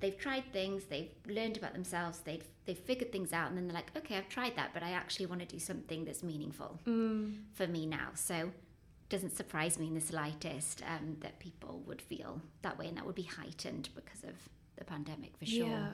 they've 0.00 0.18
tried 0.18 0.42
things, 0.52 0.86
they've 0.86 1.12
learned 1.24 1.56
about 1.56 1.72
themselves, 1.72 2.18
they've 2.18 2.48
they've 2.64 2.76
figured 2.90 3.12
things 3.12 3.32
out, 3.32 3.48
and 3.48 3.56
then 3.56 3.68
they're 3.68 3.80
like, 3.82 3.96
okay, 3.96 4.16
I've 4.16 4.28
tried 4.28 4.56
that, 4.56 4.70
but 4.74 4.82
I 4.82 4.90
actually 4.90 5.26
want 5.26 5.42
to 5.42 5.46
do 5.46 5.60
something 5.60 6.04
that's 6.04 6.24
meaningful 6.24 6.80
mm. 6.84 7.32
for 7.52 7.68
me 7.68 7.86
now. 7.86 8.08
So 8.14 8.34
it 8.34 9.08
doesn't 9.08 9.36
surprise 9.36 9.78
me 9.78 9.86
in 9.86 9.94
the 9.94 10.00
slightest 10.00 10.82
um, 10.82 11.16
that 11.20 11.38
people 11.38 11.84
would 11.86 12.02
feel 12.02 12.42
that 12.62 12.76
way, 12.76 12.88
and 12.88 12.96
that 12.96 13.06
would 13.06 13.20
be 13.24 13.30
heightened 13.38 13.90
because 13.94 14.24
of 14.24 14.34
the 14.76 14.84
pandemic 14.84 15.36
for 15.36 15.46
sure. 15.46 15.68
Yeah. 15.68 15.90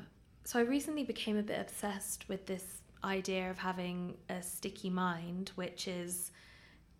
So 0.46 0.60
I 0.60 0.62
recently 0.62 1.02
became 1.02 1.36
a 1.36 1.42
bit 1.42 1.60
obsessed 1.60 2.28
with 2.28 2.46
this 2.46 2.64
idea 3.02 3.50
of 3.50 3.58
having 3.58 4.16
a 4.28 4.40
sticky 4.40 4.90
mind, 4.90 5.50
which 5.56 5.88
is 5.88 6.30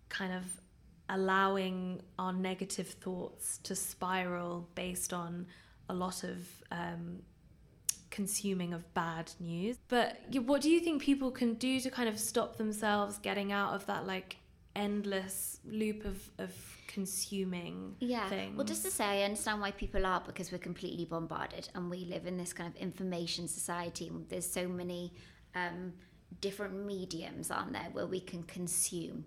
kind 0.09 0.33
of 0.33 0.43
allowing 1.07 2.01
our 2.19 2.33
negative 2.33 2.89
thoughts 2.89 3.59
to 3.59 3.73
spiral 3.73 4.67
based 4.75 5.13
on 5.13 5.47
a 5.87 5.93
lot 5.93 6.25
of 6.25 6.39
um, 6.71 7.19
consuming 8.11 8.73
of 8.73 8.93
bad 8.93 9.31
news. 9.39 9.77
But 9.87 10.19
what 10.45 10.61
do 10.61 10.69
you 10.69 10.81
think 10.81 11.01
people 11.01 11.31
can 11.31 11.53
do 11.53 11.79
to 11.79 11.89
kind 11.89 12.09
of 12.09 12.19
stop 12.19 12.57
themselves 12.57 13.17
getting 13.17 13.53
out 13.53 13.73
of 13.73 13.85
that 13.85 14.05
like 14.05 14.35
endless 14.77 15.59
loop 15.65 16.05
of, 16.05 16.29
of 16.37 16.53
consuming 16.87 17.95
yeah. 17.99 18.29
things? 18.29 18.55
Well, 18.55 18.65
just 18.65 18.85
to 18.85 18.91
say, 18.91 19.05
I 19.05 19.23
understand 19.23 19.59
why 19.59 19.71
people 19.71 20.05
are 20.05 20.23
because 20.25 20.51
we're 20.51 20.59
completely 20.59 21.05
bombarded 21.05 21.67
and 21.75 21.89
we 21.89 22.05
live 22.05 22.25
in 22.25 22.37
this 22.37 22.53
kind 22.53 22.73
of 22.73 22.79
information 22.79 23.47
society. 23.47 24.11
There's 24.29 24.49
so 24.49 24.67
many 24.67 25.13
um, 25.55 25.93
different 26.41 26.85
mediums, 26.85 27.51
aren't 27.51 27.73
there, 27.73 27.89
where 27.91 28.07
we 28.07 28.19
can 28.19 28.43
consume. 28.43 29.25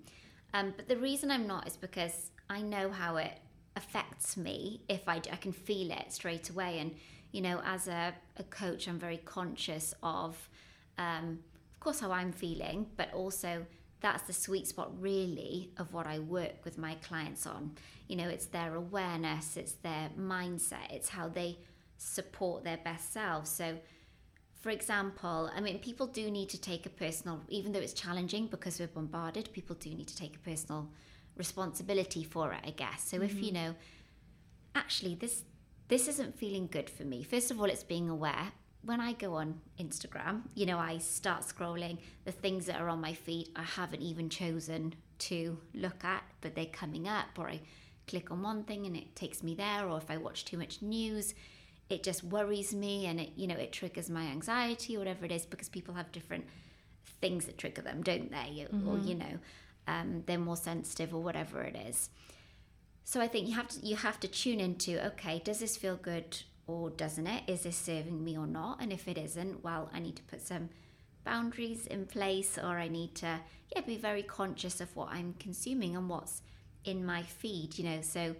Um, 0.55 0.73
but 0.77 0.89
the 0.89 0.97
reason 0.97 1.31
I'm 1.31 1.47
not 1.47 1.67
is 1.67 1.77
because 1.77 2.31
I 2.49 2.63
know 2.63 2.91
how 2.91 3.17
it 3.17 3.39
affects 3.77 4.37
me 4.37 4.83
if 4.89 5.09
I, 5.09 5.17
I 5.17 5.37
can 5.37 5.53
feel 5.53 5.91
it 5.91 6.13
straight 6.13 6.51
away. 6.51 6.79
And, 6.79 6.95
you 7.33 7.41
know, 7.41 7.61
as 7.65 7.89
a, 7.89 8.15
a 8.37 8.45
coach, 8.45 8.89
I'm 8.89 8.99
very 8.99 9.19
conscious 9.19 9.95
of, 10.03 10.49
um, 10.99 11.41
of 11.75 11.81
course, 11.81 12.01
how 12.01 12.13
I'm 12.13 12.33
feeling, 12.33 12.87
but 12.97 13.13
also 13.13 13.67
that's 14.01 14.23
the 14.23 14.33
sweet 14.33 14.67
spot 14.67 14.91
really 14.99 15.71
of 15.77 15.93
what 15.93 16.07
I 16.07 16.19
work 16.19 16.65
with 16.65 16.79
my 16.79 16.95
clients 16.97 17.47
on. 17.47 17.73
You 18.09 18.17
know, 18.17 18.29
it's 18.29 18.47
their 18.47 18.75
awareness, 18.75 19.57
it's 19.57 19.73
their 19.73 20.11
mindset, 20.19 20.91
it's 20.91 21.11
how 21.11 21.29
they 21.29 21.59
support 21.99 22.65
their 22.65 22.79
best 22.79 23.13
selves. 23.13 23.51
So, 23.51 23.79
for 24.61 24.71
example, 24.71 25.51
I 25.55 25.61
mean, 25.61 25.79
people 25.79 26.07
do 26.07 26.31
need 26.31 26.49
to 26.51 26.61
take 26.61 26.87
a 26.87 26.91
personal, 26.91 27.41
even 27.49 27.73
though 27.73 27.81
it's 27.81 27.93
challenging 27.93 28.47
because 28.47 28.79
we're 28.79 28.89
bombarded, 28.89 29.53
people 29.53 29.77
do 29.77 29.91
need 29.91 30.09
to 30.09 30.17
take 30.17 30.37
a 30.37 30.41
personal 30.41 30.89
responsibility 31.37 32.25
for 32.25 32.53
it, 32.53 32.61
I 32.65 32.71
guess. 32.71 33.05
So, 33.05 33.19
mm-hmm. 33.19 33.27
if 33.27 33.35
you 33.35 33.53
mm-hmm. 33.53 33.55
know, 33.55 33.75
actually, 34.75 35.15
this 35.15 35.45
this 35.89 36.07
isn't 36.07 36.39
feeling 36.39 36.69
good 36.71 36.89
for 36.89 37.03
me. 37.03 37.25
First 37.25 37.51
of 37.51 37.61
all, 37.61 37.67
it's 37.67 37.83
being 37.83 38.09
aware. 38.09 38.53
When 38.83 39.01
I 39.01 39.13
go 39.13 39.35
on 39.35 39.61
Instagram, 39.79 40.43
you 40.55 40.67
know, 40.67 40.79
I 40.79 40.99
start 40.99 41.43
scrolling 41.43 41.99
the 42.25 42.33
things 42.33 42.67
that 42.67 42.81
are 42.81 42.89
on 42.89 43.01
my 43.01 43.13
feed 43.13 43.51
I 43.55 43.63
haven't 43.63 44.03
even 44.03 44.31
chosen 44.31 44.95
to 45.19 45.59
look 45.75 46.03
at, 46.03 46.23
but 46.41 46.55
they're 46.55 46.67
coming 46.67 47.07
up, 47.07 47.27
or 47.39 47.49
I 47.49 47.61
click 48.07 48.31
on 48.31 48.43
one 48.43 48.65
thing 48.65 48.87
and 48.87 48.97
it 48.97 49.15
takes 49.15 49.43
me 49.43 49.55
there, 49.55 49.87
or 49.87 49.99
if 49.99 50.11
I 50.11 50.17
watch 50.17 50.47
too 50.47 50.57
much 50.57 50.81
news, 50.81 51.35
it 51.91 52.05
just 52.05 52.23
worries 52.25 52.73
me 52.73 53.07
and 53.07 53.21
it 53.21 53.31
you 53.37 53.47
know 53.47 53.57
it 53.57 53.73
triggers 53.73 54.09
my 54.09 54.23
anxiety 54.23 54.97
or 54.97 55.01
whatever 55.01 55.27
it 55.27 55.33
is 55.33 55.45
because 55.45 55.69
people 55.69 55.95
have 55.95 56.11
different 56.13 56.47
things 57.21 57.45
that 57.45 57.59
trigger 57.59 57.83
them 57.83 58.03
don't 58.03 58.31
they 58.31 58.67
mm-hmm. 58.73 58.89
or 58.89 58.99
you 58.99 59.15
know 59.15 59.39
um, 59.89 60.23
they're 60.27 60.39
more 60.39 60.57
sensitive 60.57 61.15
or 61.15 61.23
whatever 61.23 61.61
it 61.63 61.77
is 61.77 62.09
so 63.05 63.21
i 63.21 63.27
think 63.27 63.49
you 63.49 63.55
have 63.55 63.69
to 63.69 63.85
you 63.85 63.97
have 63.97 64.21
to 64.21 64.29
tune 64.29 64.61
into 64.61 65.05
okay 65.05 65.43
does 65.45 65.59
this 65.59 65.77
feel 65.77 65.97
good 65.97 66.43
or 66.71 66.91
doesn't 66.91 67.27
it? 67.27 67.43
Is 67.47 67.63
this 67.63 67.77
serving 67.77 68.23
me 68.23 68.37
or 68.37 68.47
not? 68.47 68.81
And 68.81 68.93
if 68.93 69.09
it 69.09 69.19
isn't 69.19 69.65
well 69.65 69.91
i 69.93 69.99
need 69.99 70.17
to 70.17 70.23
put 70.25 70.41
some 70.41 70.69
boundaries 71.25 71.87
in 71.87 72.07
place 72.07 72.57
or 72.57 72.79
i 72.79 72.89
need 72.89 73.15
to 73.15 73.41
yeah 73.75 73.83
be 73.83 73.97
very 73.97 74.23
conscious 74.23 74.81
of 74.81 74.95
what 74.97 75.09
i'm 75.11 75.35
consuming 75.39 75.95
and 75.95 76.09
what's 76.09 76.43
in 76.85 77.05
my 77.05 77.23
feed 77.23 77.77
you 77.79 77.85
know? 77.85 78.01
So 78.01 78.35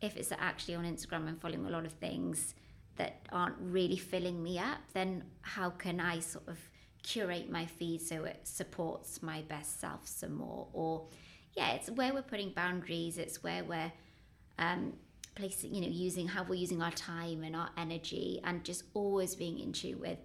if 0.00 0.16
it's 0.16 0.32
actually 0.32 0.74
on 0.74 0.84
instagram 0.84 1.28
i'm 1.28 1.36
following 1.36 1.66
a 1.66 1.70
lot 1.70 1.86
of 1.86 1.92
things 1.92 2.54
that 2.96 3.26
aren't 3.30 3.56
really 3.60 3.96
filling 3.96 4.42
me 4.42 4.58
up, 4.58 4.78
then 4.92 5.24
how 5.42 5.70
can 5.70 6.00
I 6.00 6.20
sort 6.20 6.48
of 6.48 6.58
curate 7.02 7.50
my 7.50 7.66
feed 7.66 8.02
so 8.02 8.24
it 8.24 8.40
supports 8.44 9.22
my 9.22 9.42
best 9.42 9.80
self 9.80 10.06
some 10.06 10.34
more? 10.34 10.66
Or, 10.72 11.06
yeah, 11.54 11.72
it's 11.72 11.90
where 11.90 12.12
we're 12.12 12.22
putting 12.22 12.50
boundaries, 12.50 13.18
it's 13.18 13.42
where 13.42 13.64
we're 13.64 13.92
um, 14.58 14.94
placing, 15.36 15.74
you 15.74 15.80
know, 15.80 15.88
using 15.88 16.26
how 16.26 16.42
we're 16.42 16.54
using 16.56 16.82
our 16.82 16.90
time 16.90 17.44
and 17.44 17.54
our 17.54 17.70
energy, 17.76 18.40
and 18.42 18.64
just 18.64 18.82
always 18.94 19.34
being 19.34 19.60
in 19.60 19.72
tune 19.72 20.00
with 20.00 20.18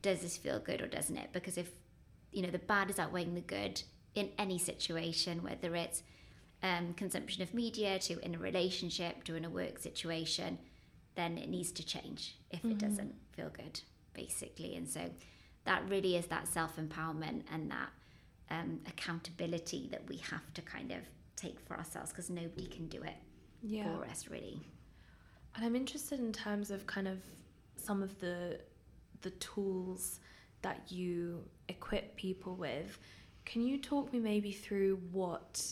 does 0.00 0.20
this 0.20 0.36
feel 0.36 0.60
good 0.60 0.80
or 0.80 0.86
doesn't 0.86 1.16
it? 1.16 1.30
Because 1.32 1.58
if, 1.58 1.70
you 2.30 2.42
know, 2.42 2.50
the 2.50 2.58
bad 2.60 2.88
is 2.88 3.00
outweighing 3.00 3.34
the 3.34 3.40
good 3.40 3.82
in 4.14 4.30
any 4.38 4.58
situation, 4.58 5.42
whether 5.42 5.74
it's 5.74 6.04
um, 6.62 6.94
consumption 6.94 7.42
of 7.42 7.52
media 7.52 7.98
to 7.98 8.24
in 8.24 8.36
a 8.36 8.38
relationship 8.38 9.24
to 9.24 9.34
in 9.34 9.44
a 9.44 9.50
work 9.50 9.80
situation 9.80 10.58
then 11.18 11.36
it 11.36 11.48
needs 11.48 11.72
to 11.72 11.84
change 11.84 12.36
if 12.50 12.60
mm-hmm. 12.60 12.70
it 12.70 12.78
doesn't 12.78 13.12
feel 13.32 13.50
good, 13.50 13.80
basically. 14.14 14.76
And 14.76 14.88
so 14.88 15.10
that 15.64 15.82
really 15.88 16.14
is 16.16 16.26
that 16.26 16.46
self 16.46 16.76
empowerment 16.76 17.42
and 17.52 17.68
that 17.72 17.88
um, 18.50 18.78
accountability 18.86 19.88
that 19.90 20.08
we 20.08 20.18
have 20.18 20.54
to 20.54 20.62
kind 20.62 20.92
of 20.92 21.00
take 21.34 21.58
for 21.58 21.76
ourselves 21.76 22.10
because 22.10 22.30
nobody 22.30 22.68
can 22.68 22.86
do 22.86 23.02
it 23.02 23.16
yeah. 23.62 23.84
for 23.84 24.04
us, 24.04 24.28
really. 24.28 24.60
And 25.54 25.64
I'm 25.64 25.74
interested 25.74 26.20
in 26.20 26.32
terms 26.32 26.70
of 26.70 26.86
kind 26.86 27.08
of 27.08 27.18
some 27.76 28.02
of 28.02 28.18
the 28.20 28.60
the 29.22 29.30
tools 29.30 30.20
that 30.62 30.82
you 30.90 31.44
equip 31.68 32.16
people 32.16 32.54
with. 32.54 32.98
Can 33.44 33.62
you 33.62 33.78
talk 33.78 34.12
me 34.12 34.18
maybe 34.18 34.52
through 34.52 35.00
what 35.10 35.64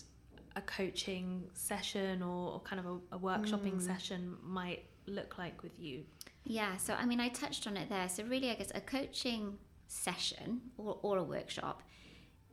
a 0.57 0.63
coaching 0.63 1.45
session 1.53 2.23
or, 2.23 2.55
or 2.55 2.61
kind 2.61 2.81
of 2.81 2.87
a, 2.87 3.17
a 3.17 3.19
workshopping 3.19 3.77
mm. 3.77 3.83
session 3.87 4.37
might 4.43 4.85
look 5.07 5.39
like 5.39 5.63
with 5.63 5.79
you? 5.79 6.05
Yeah, 6.45 6.77
so 6.77 6.95
I 6.95 7.05
mean, 7.07 7.21
I 7.21 7.29
touched 7.29 7.67
on 7.67 7.77
it 7.77 7.89
there. 7.89 8.09
So, 8.09 8.25
really, 8.25 8.51
I 8.51 8.55
guess 8.55 8.71
a 8.75 8.81
coaching 8.81 9.59
session 9.89 10.61
or, 10.79 10.99
or 11.03 11.19
a 11.19 11.23
workshop 11.23 11.83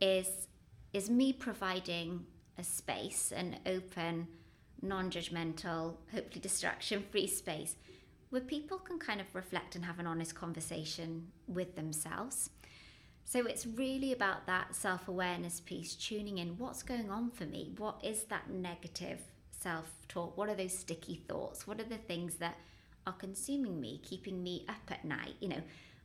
is 0.00 0.48
is 0.92 1.10
me 1.10 1.32
providing 1.32 2.26
a 2.58 2.64
space, 2.64 3.32
an 3.32 3.56
open, 3.66 4.28
non-judgmental, 4.84 5.96
hopefully 6.12 6.40
distraction-free 6.40 7.26
space 7.26 7.76
where 8.30 8.40
people 8.40 8.78
can 8.78 8.98
kind 8.98 9.20
of 9.20 9.34
reflect 9.34 9.76
and 9.76 9.84
have 9.84 9.98
an 9.98 10.06
honest 10.06 10.34
conversation 10.34 11.28
with 11.46 11.76
themselves. 11.76 12.50
So 13.24 13.46
it's 13.46 13.66
really 13.66 14.12
about 14.12 14.46
that 14.46 14.74
self-awareness 14.74 15.60
piece, 15.60 15.94
tuning 15.94 16.38
in 16.38 16.58
what's 16.58 16.82
going 16.82 17.10
on 17.10 17.30
for 17.30 17.44
me? 17.44 17.72
What 17.78 18.00
is 18.02 18.24
that 18.24 18.50
negative 18.50 19.20
self 19.50 19.90
talk? 20.08 20.36
What 20.36 20.48
are 20.48 20.54
those 20.54 20.76
sticky 20.76 21.22
thoughts? 21.28 21.66
What 21.66 21.80
are 21.80 21.84
the 21.84 21.96
things 21.96 22.34
that 22.36 22.56
are 23.06 23.12
consuming 23.12 23.80
me, 23.80 24.00
keeping 24.02 24.42
me 24.42 24.66
up 24.68 24.90
at 24.90 25.04
night? 25.04 25.34
You 25.40 25.48
know, 25.48 25.62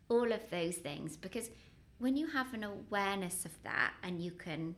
all 0.07 0.31
of 0.31 0.49
those 0.49 0.75
things. 0.75 1.17
Because 1.17 1.49
when 1.97 2.15
you 2.15 2.27
have 2.27 2.53
an 2.53 2.63
awareness 2.63 3.43
of 3.43 3.51
that 3.63 3.93
and 4.03 4.21
you 4.21 4.31
can 4.31 4.75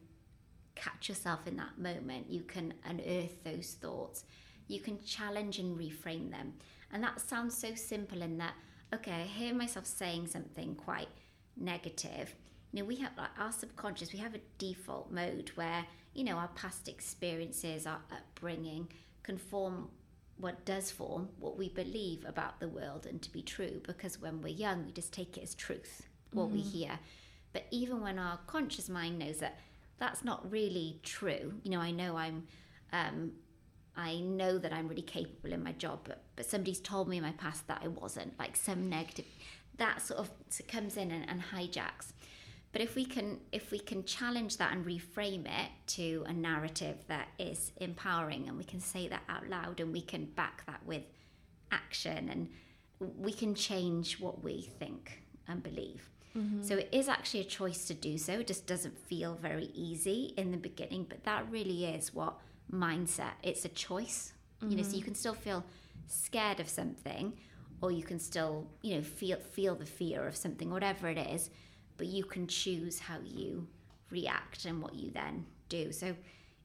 catch 0.76 1.10
yourself 1.10 1.48
in 1.48 1.58
that 1.58 1.78
moment, 1.78 2.30
you 2.30 2.42
can 2.42 2.74
unearth 2.86 3.44
those 3.44 3.78
thoughts, 3.80 4.26
you 4.68 4.80
can 4.80 5.02
challenge 5.04 5.60
and 5.60 5.78
reframe 5.78 6.32
them. 6.32 6.54
And 6.92 7.04
that 7.04 7.22
sounds 7.22 7.58
so 7.58 7.76
simple 7.76 8.22
in 8.22 8.38
that, 8.38 8.54
okay, 8.94 9.12
I 9.12 9.24
hear 9.24 9.54
myself 9.54 9.86
saying 9.86 10.28
something 10.28 10.76
quite 10.76 11.10
negative. 11.58 12.36
You 12.72 12.80
know, 12.80 12.86
we 12.86 12.98
have 12.98 13.12
like 13.18 13.38
our 13.38 13.52
subconscious, 13.52 14.14
we 14.14 14.20
have 14.20 14.36
a 14.36 14.42
default 14.58 15.12
mode 15.12 15.52
where 15.56 15.86
you 16.14 16.24
know, 16.24 16.36
our 16.36 16.50
past 16.50 16.88
experiences, 16.88 17.88
our 17.88 18.02
upbringing 18.12 18.90
can 19.24 19.38
form 19.38 19.90
what 20.38 20.66
does 20.66 20.90
form 20.90 21.30
what 21.40 21.58
we 21.58 21.70
believe 21.70 22.26
about 22.26 22.60
the 22.60 22.68
world 22.68 23.06
and 23.06 23.22
to 23.22 23.32
be 23.32 23.44
true 23.44 23.80
because 23.86 24.20
when 24.20 24.42
we're 24.42 24.48
young 24.48 24.84
we 24.84 24.92
just 24.92 25.14
take 25.14 25.38
it 25.38 25.44
as 25.44 25.54
truth 25.54 26.08
what 26.32 26.48
mm-hmm. 26.48 26.56
we 26.56 26.62
hear 26.62 26.98
but 27.54 27.64
even 27.70 28.02
when 28.02 28.18
our 28.18 28.40
conscious 28.48 28.90
mind 28.90 29.20
knows 29.20 29.38
that 29.38 29.60
that's 30.02 30.24
not 30.24 30.52
really 30.52 31.00
true 31.04 31.54
you 31.64 31.72
know 31.72 31.80
i 31.80 31.92
know 31.92 32.18
i'm 32.18 32.44
um, 32.92 33.32
i 33.96 34.20
know 34.20 34.58
that 34.58 34.74
i'm 34.74 34.88
really 34.88 35.02
capable 35.02 35.54
in 35.54 35.64
my 35.64 35.72
job 35.74 36.00
but 36.04 36.24
but 36.36 36.46
somebody's 36.46 36.82
told 36.82 37.08
me 37.08 37.18
in 37.18 37.24
my 37.24 37.32
past 37.34 37.68
that 37.68 37.80
i 37.84 37.88
wasn't 37.88 38.38
like 38.40 38.56
some 38.58 38.90
negative 38.90 39.26
that 39.78 40.02
sort 40.02 40.20
of 40.20 40.30
comes 40.68 40.98
in 40.98 41.12
and, 41.12 41.30
and 41.30 41.42
hijacks 41.42 42.12
but 42.72 42.82
if 42.82 42.96
we 42.96 43.06
can 43.06 43.40
if 43.52 43.72
we 43.72 43.80
can 43.80 44.04
challenge 44.04 44.58
that 44.58 44.74
and 44.74 44.86
reframe 44.86 45.46
it 45.46 45.70
to 45.88 46.24
a 46.28 46.34
narrative 46.34 46.98
that 47.08 47.28
is 47.38 47.72
empowering 47.78 48.48
and 48.48 48.58
we 48.58 48.64
can 48.64 48.80
say 48.80 49.08
that 49.08 49.22
out 49.30 49.48
loud 49.48 49.80
and 49.80 49.92
we 49.92 50.02
can 50.02 50.26
back 50.26 50.66
that 50.66 50.82
with 50.86 51.04
action 51.72 52.30
and 52.30 52.50
we 53.00 53.34
can 53.34 53.56
change 53.56 54.20
what 54.20 54.44
we 54.44 54.70
think 54.80 55.24
and 55.48 55.64
believe. 55.64 56.10
Mm-hmm. 56.38 56.64
So 56.64 56.78
it 56.78 56.90
is 56.92 57.08
actually 57.08 57.42
a 57.42 57.46
choice 57.46 57.86
to 57.88 57.94
do 57.94 58.18
so. 58.18 58.34
It 58.34 58.48
just 58.48 58.66
doesn't 58.66 58.98
feel 58.98 59.36
very 59.36 59.70
easy 59.74 60.34
in 60.38 60.52
the 60.52 60.58
beginning, 60.58 61.06
but 61.10 61.24
that 61.26 61.50
really 61.50 61.86
is 61.86 62.14
what 62.14 62.36
mindset. 62.72 63.34
It's 63.44 63.66
a 63.66 63.70
choice. 63.70 64.34
Mm-hmm. 64.62 64.72
You 64.72 64.78
know, 64.78 64.84
so 64.84 64.90
you 64.90 64.98
mm-hmm. 64.98 65.06
can 65.06 65.16
still 65.16 65.34
feel 65.34 65.66
scared 66.08 66.60
of 66.60 66.70
something 66.70 67.34
or 67.82 67.92
you 67.92 68.04
can 68.04 68.20
still, 68.20 68.68
you 68.82 68.96
know, 68.96 69.02
feel 69.02 69.38
feel 69.38 69.76
the 69.76 69.86
fear 69.86 70.28
of 70.28 70.36
something 70.36 70.70
whatever 70.70 71.08
it 71.10 71.18
is 71.18 71.50
but 72.02 72.08
you 72.08 72.24
can 72.24 72.48
choose 72.48 72.98
how 72.98 73.20
you 73.24 73.68
react 74.10 74.66
and 74.66 74.82
what 74.82 74.96
you 74.96 75.12
then 75.12 75.46
do. 75.70 75.92
So 75.92 76.16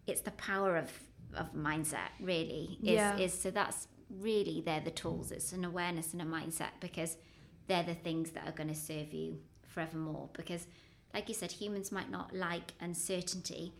it's 0.06 0.22
the 0.22 0.30
power 0.30 0.76
of 0.78 0.90
of 1.34 1.52
mindset 1.52 2.08
really 2.20 2.78
is, 2.82 2.88
yeah. 2.88 3.18
is 3.18 3.38
so 3.38 3.50
that's 3.50 3.88
really 4.08 4.62
they're 4.64 4.80
the 4.80 4.90
tools 4.90 5.32
it's 5.32 5.52
an 5.52 5.64
awareness 5.64 6.12
and 6.12 6.22
a 6.22 6.24
mindset 6.24 6.70
because 6.80 7.18
they're 7.66 7.82
the 7.82 7.94
things 7.94 8.30
that 8.30 8.46
are 8.46 8.52
going 8.52 8.68
to 8.68 8.74
serve 8.74 9.12
you 9.12 9.36
forevermore 9.76 10.30
because 10.32 10.66
like 11.12 11.28
you 11.28 11.34
said 11.34 11.52
humans 11.52 11.92
might 11.92 12.10
not 12.10 12.34
like 12.34 12.72
uncertainty 12.80 13.72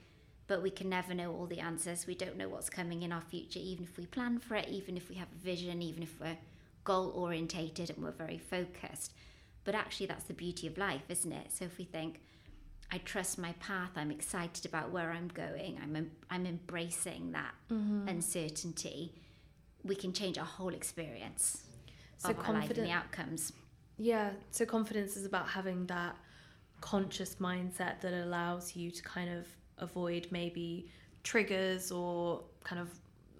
but 0.46 0.62
we 0.62 0.70
can 0.70 0.88
never 0.88 1.14
know 1.14 1.32
all 1.32 1.46
the 1.46 1.60
answers. 1.60 2.06
We 2.06 2.14
don't 2.14 2.36
know 2.36 2.48
what's 2.48 2.70
coming 2.70 3.02
in 3.02 3.12
our 3.12 3.20
future, 3.20 3.58
even 3.60 3.84
if 3.84 3.98
we 3.98 4.06
plan 4.06 4.38
for 4.38 4.54
it, 4.54 4.68
even 4.68 4.96
if 4.96 5.08
we 5.08 5.16
have 5.16 5.28
a 5.34 5.44
vision, 5.44 5.82
even 5.82 6.02
if 6.02 6.20
we're 6.20 6.36
goal 6.84 7.12
orientated 7.16 7.90
and 7.90 8.02
we're 8.02 8.12
very 8.12 8.38
focused. 8.38 9.12
But 9.64 9.74
actually, 9.74 10.06
that's 10.06 10.24
the 10.24 10.34
beauty 10.34 10.68
of 10.68 10.78
life, 10.78 11.02
isn't 11.08 11.32
it? 11.32 11.52
So 11.52 11.64
if 11.64 11.76
we 11.78 11.84
think, 11.84 12.20
I 12.92 12.98
trust 12.98 13.38
my 13.38 13.52
path, 13.54 13.90
I'm 13.96 14.12
excited 14.12 14.64
about 14.64 14.92
where 14.92 15.10
I'm 15.10 15.26
going, 15.26 15.78
I'm, 15.82 16.12
I'm 16.30 16.46
embracing 16.46 17.32
that 17.32 17.54
mm-hmm. 17.72 18.06
uncertainty, 18.06 19.12
we 19.82 19.96
can 19.96 20.12
change 20.12 20.38
our 20.38 20.44
whole 20.44 20.74
experience 20.74 21.64
so 22.18 22.30
of 22.30 22.38
our 22.38 22.52
life 22.52 22.70
and 22.70 22.86
the 22.86 22.92
outcomes. 22.92 23.52
Yeah, 23.98 24.30
so 24.50 24.66
confidence 24.66 25.16
is 25.16 25.24
about 25.24 25.48
having 25.48 25.86
that 25.86 26.16
conscious 26.80 27.36
mindset 27.36 28.00
that 28.02 28.12
allows 28.12 28.76
you 28.76 28.90
to 28.90 29.02
kind 29.02 29.30
of 29.30 29.46
avoid 29.78 30.28
maybe 30.30 30.90
triggers 31.22 31.90
or 31.90 32.42
kind 32.62 32.80
of 32.80 32.90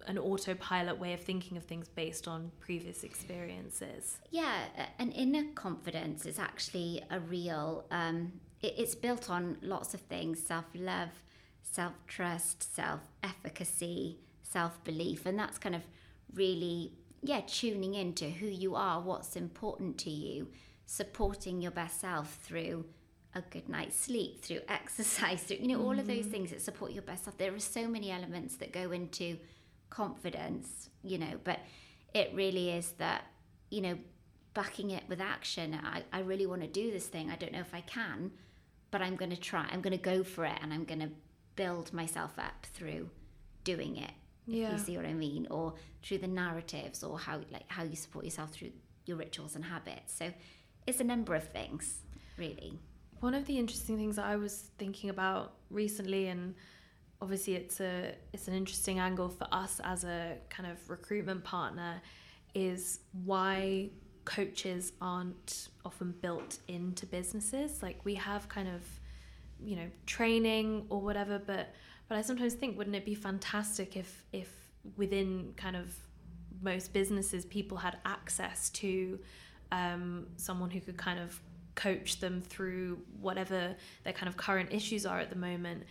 an 0.07 0.19
autopilot 0.19 0.99
way 0.99 1.13
of 1.13 1.21
thinking 1.21 1.57
of 1.57 1.65
things 1.65 1.89
based 1.89 2.29
on 2.29 2.51
previous 2.61 3.03
experiences. 3.05 4.19
Yeah, 4.31 4.65
an 4.99 5.11
inner 5.13 5.45
confidence 5.55 6.27
is 6.27 6.39
actually 6.39 7.03
a 7.11 7.21
real, 7.21 7.85
um, 7.91 8.33
it, 8.63 8.75
it's 8.79 8.95
built 8.95 9.29
on 9.29 9.59
lots 9.63 9.95
of 9.95 10.01
things 10.01 10.43
self 10.43 10.65
love, 10.75 11.11
self 11.63 11.95
trust, 12.07 12.75
self 12.75 13.01
efficacy, 13.23 14.19
self 14.43 14.83
belief. 14.85 15.27
And 15.27 15.39
that's 15.39 15.59
kind 15.59 15.75
of 15.75 15.83
really, 16.35 16.93
yeah, 17.29 17.41
tuning 17.47 17.95
into 17.95 18.27
who 18.27 18.47
you 18.47 18.75
are, 18.75 19.01
what's 19.01 19.37
important 19.37 19.99
to 19.99 20.11
you, 20.11 20.49
supporting 20.87 21.61
your 21.61 21.71
best 21.71 22.01
self 22.01 22.39
through 22.43 22.87
a 23.35 23.43
good 23.43 23.69
night's 23.69 23.97
sleep, 23.97 24.41
through 24.43 24.61
exercise, 24.69 25.43
through, 25.43 25.59
you 25.59 25.69
know, 25.69 25.83
all 25.83 25.95
mm. 25.95 26.01
of 26.01 26.07
those 26.07 26.21
mm-hmm. 26.21 26.31
things 26.31 26.51
that 26.51 26.63
support 26.63 26.93
your 26.93 27.03
best 27.03 27.25
self. 27.25 27.37
There 27.39 27.55
are 27.55 27.59
so 27.59 27.87
many 27.89 28.11
elements 28.11 28.57
that 28.57 28.73
go 28.73 28.93
into 28.93 29.39
confidence, 29.91 30.91
you 31.03 31.19
know, 31.19 31.39
but 31.45 31.61
it 32.15 32.31
really 32.35 32.71
is 32.71 32.93
that, 32.93 33.27
you 33.71 33.81
know, 33.81 33.99
backing 34.55 34.91
it 34.91 35.05
with 35.09 35.21
action. 35.21 35.79
I, 35.83 36.03
I 36.13 36.21
really 36.21 36.47
want 36.47 36.63
to 36.63 36.69
do 36.69 36.91
this 36.91 37.07
thing. 37.07 37.31
I 37.31 37.37
don't 37.37 37.53
know 37.53 37.61
if 37.61 37.75
I 37.75 37.83
can, 37.83 38.31
but 38.91 39.03
I'm 39.03 39.17
going 39.17 39.31
to 39.31 39.37
try. 39.37 39.69
I'm 39.71 39.83
going 39.83 39.97
to 39.97 40.03
go 40.03 40.25
for 40.25 40.45
it 40.45 40.59
and 40.63 40.73
I'm 40.73 40.85
going 40.85 41.01
to 41.01 41.11
build 41.57 41.93
myself 41.93 42.39
up 42.39 42.67
through 42.73 43.11
doing 43.65 43.97
it. 43.97 44.13
Yeah. 44.47 44.67
If 44.67 44.73
you 44.73 44.79
see 44.79 44.97
what 44.97 45.07
I 45.07 45.13
mean, 45.13 45.49
or 45.51 45.75
through 46.03 46.19
the 46.19 46.29
narratives, 46.29 47.03
or 47.03 47.19
how 47.19 47.41
like 47.51 47.65
how 47.69 47.83
you 47.83 47.97
support 47.97 48.25
yourself 48.25 48.51
through 48.53 48.71
your 49.05 49.17
rituals 49.17 49.57
and 49.57 49.65
habits. 49.65 50.15
So 50.17 50.33
it's 50.87 51.01
a 51.01 51.05
number 51.05 51.35
of 51.35 51.49
things, 51.49 51.99
really. 52.39 52.79
One 53.21 53.35
of 53.35 53.47
the 53.47 53.59
interesting 53.59 53.97
things 53.97 54.17
that 54.17 54.27
I 54.27 54.37
was 54.37 54.71
thinking 54.79 55.11
about 55.11 55.55
recently, 55.71 56.29
and 56.29 56.55
obviously 57.21 57.55
it's 57.55 57.81
a 57.81 58.15
it's 58.33 58.47
an 58.47 58.55
interesting 58.55 58.99
angle 59.01 59.29
for 59.29 59.49
us 59.53 59.81
as 59.83 60.05
a 60.05 60.37
kind 60.49 60.71
of 60.71 60.79
recruitment 60.89 61.43
partner, 61.43 62.01
is 62.55 63.01
why 63.25 63.91
coaches 64.25 64.93
aren't 65.01 65.69
often 65.85 66.13
built 66.21 66.59
into 66.69 67.07
businesses. 67.07 67.83
Like 67.83 68.05
we 68.05 68.15
have 68.15 68.49
kind 68.49 68.69
of, 68.69 68.83
you 69.61 69.77
know, 69.77 69.89
training 70.05 70.87
or 70.91 71.01
whatever, 71.01 71.39
but 71.39 71.75
but 72.09 72.19
I 72.19 72.23
sometimes 72.23 72.55
think 72.55 72.77
wouldn't 72.79 72.97
it 72.97 73.05
be 73.05 73.15
fantastic 73.15 73.97
if 73.97 74.25
if 74.33 74.49
within 74.97 75.53
kind 75.57 75.77
of 75.77 75.95
most 76.63 76.93
businesses 76.93 77.45
people 77.45 77.77
had 77.77 77.99
access 78.05 78.71
to 78.71 79.19
um, 79.73 80.27
someone 80.37 80.71
who 80.71 80.81
could 80.81 80.97
kind 80.97 81.19
of 81.19 81.41
coach 81.75 82.21
them 82.21 82.41
through 82.41 82.99
whatever 83.21 83.75
their 84.05 84.13
kind 84.13 84.29
of 84.29 84.37
current 84.37 84.73
issues 84.73 85.05
are 85.05 85.19
at 85.19 85.31
the 85.31 85.37
moment. 85.37 85.85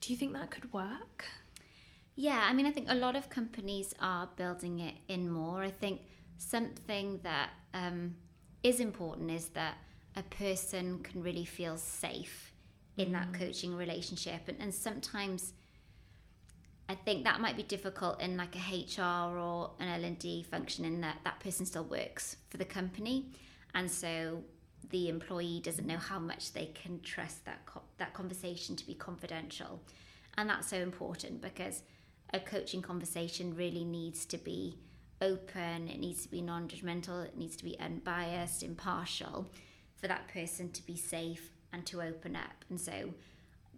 Do 0.00 0.12
you 0.12 0.18
think 0.18 0.32
that 0.34 0.50
could 0.50 0.72
work? 0.72 1.24
Yeah, 2.14 2.46
I 2.48 2.52
mean, 2.52 2.66
I 2.66 2.72
think 2.72 2.88
a 2.90 2.94
lot 2.94 3.16
of 3.16 3.30
companies 3.30 3.94
are 4.00 4.28
building 4.36 4.80
it 4.80 4.94
in 5.08 5.30
more. 5.30 5.62
I 5.62 5.70
think 5.70 6.02
something 6.36 7.20
that 7.22 7.50
um, 7.72 8.14
is 8.62 8.80
important 8.80 9.30
is 9.30 9.48
that 9.48 9.78
a 10.16 10.22
person 10.24 10.98
can 11.02 11.22
really 11.22 11.46
feel 11.46 11.78
safe 11.78 12.51
in 12.96 13.12
that 13.12 13.32
coaching 13.32 13.74
relationship, 13.74 14.48
and, 14.48 14.58
and 14.60 14.74
sometimes 14.74 15.52
I 16.88 16.94
think 16.94 17.24
that 17.24 17.40
might 17.40 17.56
be 17.56 17.62
difficult 17.62 18.20
in 18.20 18.36
like 18.36 18.54
a 18.54 18.58
HR 18.58 19.38
or 19.38 19.70
an 19.80 19.88
L 19.88 20.04
and 20.04 20.18
D 20.18 20.42
function 20.42 20.84
in 20.84 21.00
that 21.00 21.18
that 21.24 21.40
person 21.40 21.64
still 21.64 21.84
works 21.84 22.36
for 22.50 22.58
the 22.58 22.64
company, 22.64 23.30
and 23.74 23.90
so 23.90 24.42
the 24.90 25.08
employee 25.08 25.60
doesn't 25.64 25.86
know 25.86 25.96
how 25.96 26.18
much 26.18 26.52
they 26.52 26.66
can 26.66 27.00
trust 27.00 27.44
that 27.46 27.64
co- 27.64 27.82
that 27.98 28.12
conversation 28.12 28.76
to 28.76 28.86
be 28.86 28.94
confidential, 28.94 29.80
and 30.36 30.48
that's 30.50 30.68
so 30.68 30.76
important 30.76 31.40
because 31.40 31.82
a 32.34 32.40
coaching 32.40 32.82
conversation 32.82 33.54
really 33.54 33.84
needs 33.84 34.26
to 34.26 34.38
be 34.38 34.78
open. 35.20 35.88
It 35.88 36.00
needs 36.00 36.22
to 36.22 36.30
be 36.30 36.42
non-judgmental. 36.42 37.24
It 37.26 37.36
needs 37.36 37.56
to 37.56 37.64
be 37.64 37.78
unbiased, 37.78 38.62
impartial, 38.62 39.50
for 39.96 40.08
that 40.08 40.28
person 40.28 40.72
to 40.72 40.84
be 40.84 40.96
safe 40.96 41.52
and 41.72 41.84
to 41.86 42.02
open 42.02 42.36
up. 42.36 42.64
And 42.68 42.80
so 42.80 43.14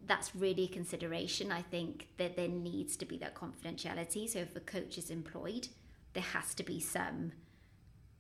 that's 0.07 0.35
really 0.35 0.65
a 0.65 0.69
consideration. 0.69 1.51
I 1.53 1.63
think 1.63 2.09
that 2.19 2.37
there 2.37 2.49
needs 2.49 2.97
to 2.97 3.07
be 3.07 3.17
that 3.19 3.35
confidentiality. 3.35 4.29
So 4.29 4.41
if 4.41 4.55
a 4.57 4.61
coach 4.61 4.99
is 4.99 5.11
employed, 5.11 5.69
there 6.13 6.23
has 6.23 6.55
to 6.55 6.63
be 6.63 6.81
some 6.81 7.33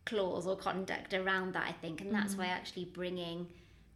clause 0.06 0.46
or 0.46 0.56
conduct 0.56 1.14
around 1.14 1.54
that, 1.54 1.66
I 1.68 1.72
think. 1.72 2.00
And 2.00 2.12
that's 2.14 2.32
mm-hmm. 2.32 2.42
why 2.42 2.46
actually 2.48 2.86
bringing 2.86 3.48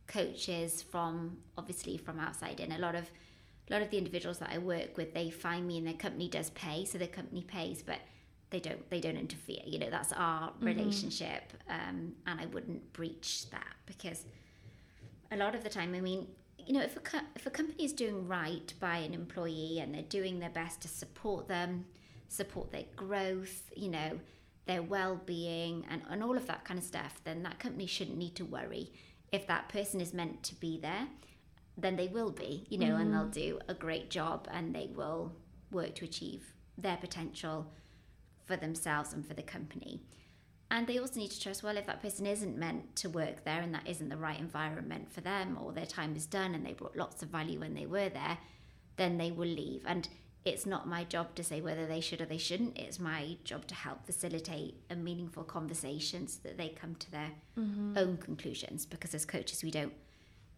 coaches 0.07 0.83
from 0.83 1.37
obviously 1.57 1.99
from 1.99 2.19
outside 2.19 2.61
in 2.61 2.73
a 2.73 2.79
lot 2.79 2.95
of 2.95 3.11
a 3.69 3.73
lot 3.75 3.83
of 3.83 3.91
the 3.91 3.99
individuals 3.99 4.39
that 4.39 4.51
I 4.51 4.57
work 4.57 4.97
with, 4.97 5.13
they 5.13 5.29
find 5.29 5.67
me 5.67 5.77
and 5.77 5.87
their 5.87 5.93
company 5.93 6.27
does 6.27 6.49
pay, 6.51 6.87
so 6.87 6.97
their 6.97 7.07
company 7.07 7.43
pays, 7.43 7.83
but 7.83 7.99
they 8.51 8.61
don't 8.61 8.89
they 8.91 9.01
don't 9.01 9.17
interfere. 9.17 9.63
You 9.67 9.79
know, 9.79 9.91
that's 9.91 10.13
our 10.13 10.51
mm-hmm. 10.51 10.65
relationship, 10.65 11.53
um, 11.69 12.15
and 12.27 12.41
I 12.41 12.47
wouldn't 12.47 12.93
breach 12.93 13.51
that 13.51 13.75
because 13.87 14.25
a 15.31 15.37
lot 15.37 15.55
of 15.55 15.63
the 15.63 15.71
time, 15.71 15.95
I 15.95 16.01
mean, 16.01 16.29
you 16.59 16.75
know, 16.75 16.83
if 16.83 16.97
a 16.97 17.01
co- 17.01 17.19
if 17.35 17.47
a 17.47 17.51
company 17.51 17.85
is 17.85 17.93
doing 17.93 18.27
right 18.27 18.73
by 18.81 18.99
an 18.99 19.15
employee 19.15 19.79
and 19.81 19.95
they're 19.95 20.03
doing 20.03 20.39
their 20.39 20.51
best 20.51 20.83
to 20.83 20.89
support 20.89 21.49
them, 21.49 21.87
support 22.29 22.71
their 22.73 22.85
growth, 22.97 23.71
you 23.75 23.89
know, 23.89 24.21
their 24.69 24.83
well-being 24.83 25.85
and, 25.91 26.03
and 26.11 26.23
all 26.23 26.37
of 26.37 26.47
that 26.47 26.65
kind 26.65 26.79
of 26.79 26.85
stuff 26.85 27.21
then 27.25 27.43
that 27.43 27.59
company 27.59 27.87
shouldn't 27.87 28.19
need 28.19 28.37
to 28.37 28.45
worry 28.45 28.93
if 29.33 29.47
that 29.47 29.69
person 29.69 30.01
is 30.01 30.13
meant 30.13 30.43
to 30.43 30.55
be 30.57 30.79
there 30.79 31.09
then 31.77 31.97
they 31.97 32.07
will 32.07 32.31
be 32.31 32.67
you 32.69 32.79
know 32.79 32.95
mm. 32.95 33.01
and 33.01 33.13
they'll 33.13 33.25
mm. 33.25 33.33
do 33.33 33.59
a 33.67 33.75
great 33.75 34.11
job 34.11 34.47
and 34.53 34.75
they 34.75 34.91
will 34.95 35.33
work 35.73 35.95
to 35.95 36.05
achieve 36.05 36.53
their 36.77 36.99
potential 36.99 37.73
for 38.45 38.57
themselves 38.57 39.13
and 39.15 39.27
for 39.27 39.35
the 39.35 39.43
company 39.43 40.03
and 40.71 40.87
they 40.87 40.99
also 40.99 41.19
need 41.19 41.31
to 41.31 41.41
trust 41.41 41.63
well 41.63 41.77
if 41.77 41.87
that 41.87 42.03
person 42.03 42.27
isn't 42.27 42.57
meant 42.57 42.95
to 42.97 43.09
work 43.09 43.45
there 43.45 43.61
and 43.61 43.75
that 43.75 43.89
isn't 43.89 44.09
the 44.09 44.17
right 44.17 44.39
environment 44.39 45.13
for 45.13 45.21
them 45.21 45.59
or 45.63 45.73
their 45.73 45.87
time 45.87 46.15
is 46.15 46.27
done 46.27 46.55
and 46.55 46.65
they 46.65 46.73
brought 46.73 46.97
lots 46.97 47.23
of 47.23 47.29
value 47.29 47.61
when 47.61 47.75
they 47.75 47.87
were 47.87 48.09
there 48.09 48.39
then 48.97 49.19
they 49.19 49.31
will 49.31 49.49
leave 49.49 49.83
and 49.87 50.09
it's 50.49 50.67
not 50.67 50.89
my 50.89 51.05
job 51.05 51.35
to 51.35 51.45
say 51.45 51.61
whether 51.61 51.87
they 51.87 52.01
should 52.01 52.21
or 52.21 52.27
they 52.27 52.39
shouldn't. 52.39 52.79
It's 52.79 52.99
my 52.99 53.37
job 53.45 53.67
to 53.67 53.75
help 53.75 54.07
facilitate 54.07 54.77
a 54.89 54.97
meaningful 54.97 55.45
conversation 55.45 56.27
so 56.27 56.41
that 56.45 56.57
they 56.57 56.71
come 56.71 56.95
to 56.97 57.11
their 57.11 57.31
mm-hmm. 57.59 57.99
own 57.99 58.17
conclusions. 58.17 58.87
Because 58.87 59.15
as 59.15 59.25
coaches, 59.25 59.63
we 59.63 59.71
don't 59.71 59.93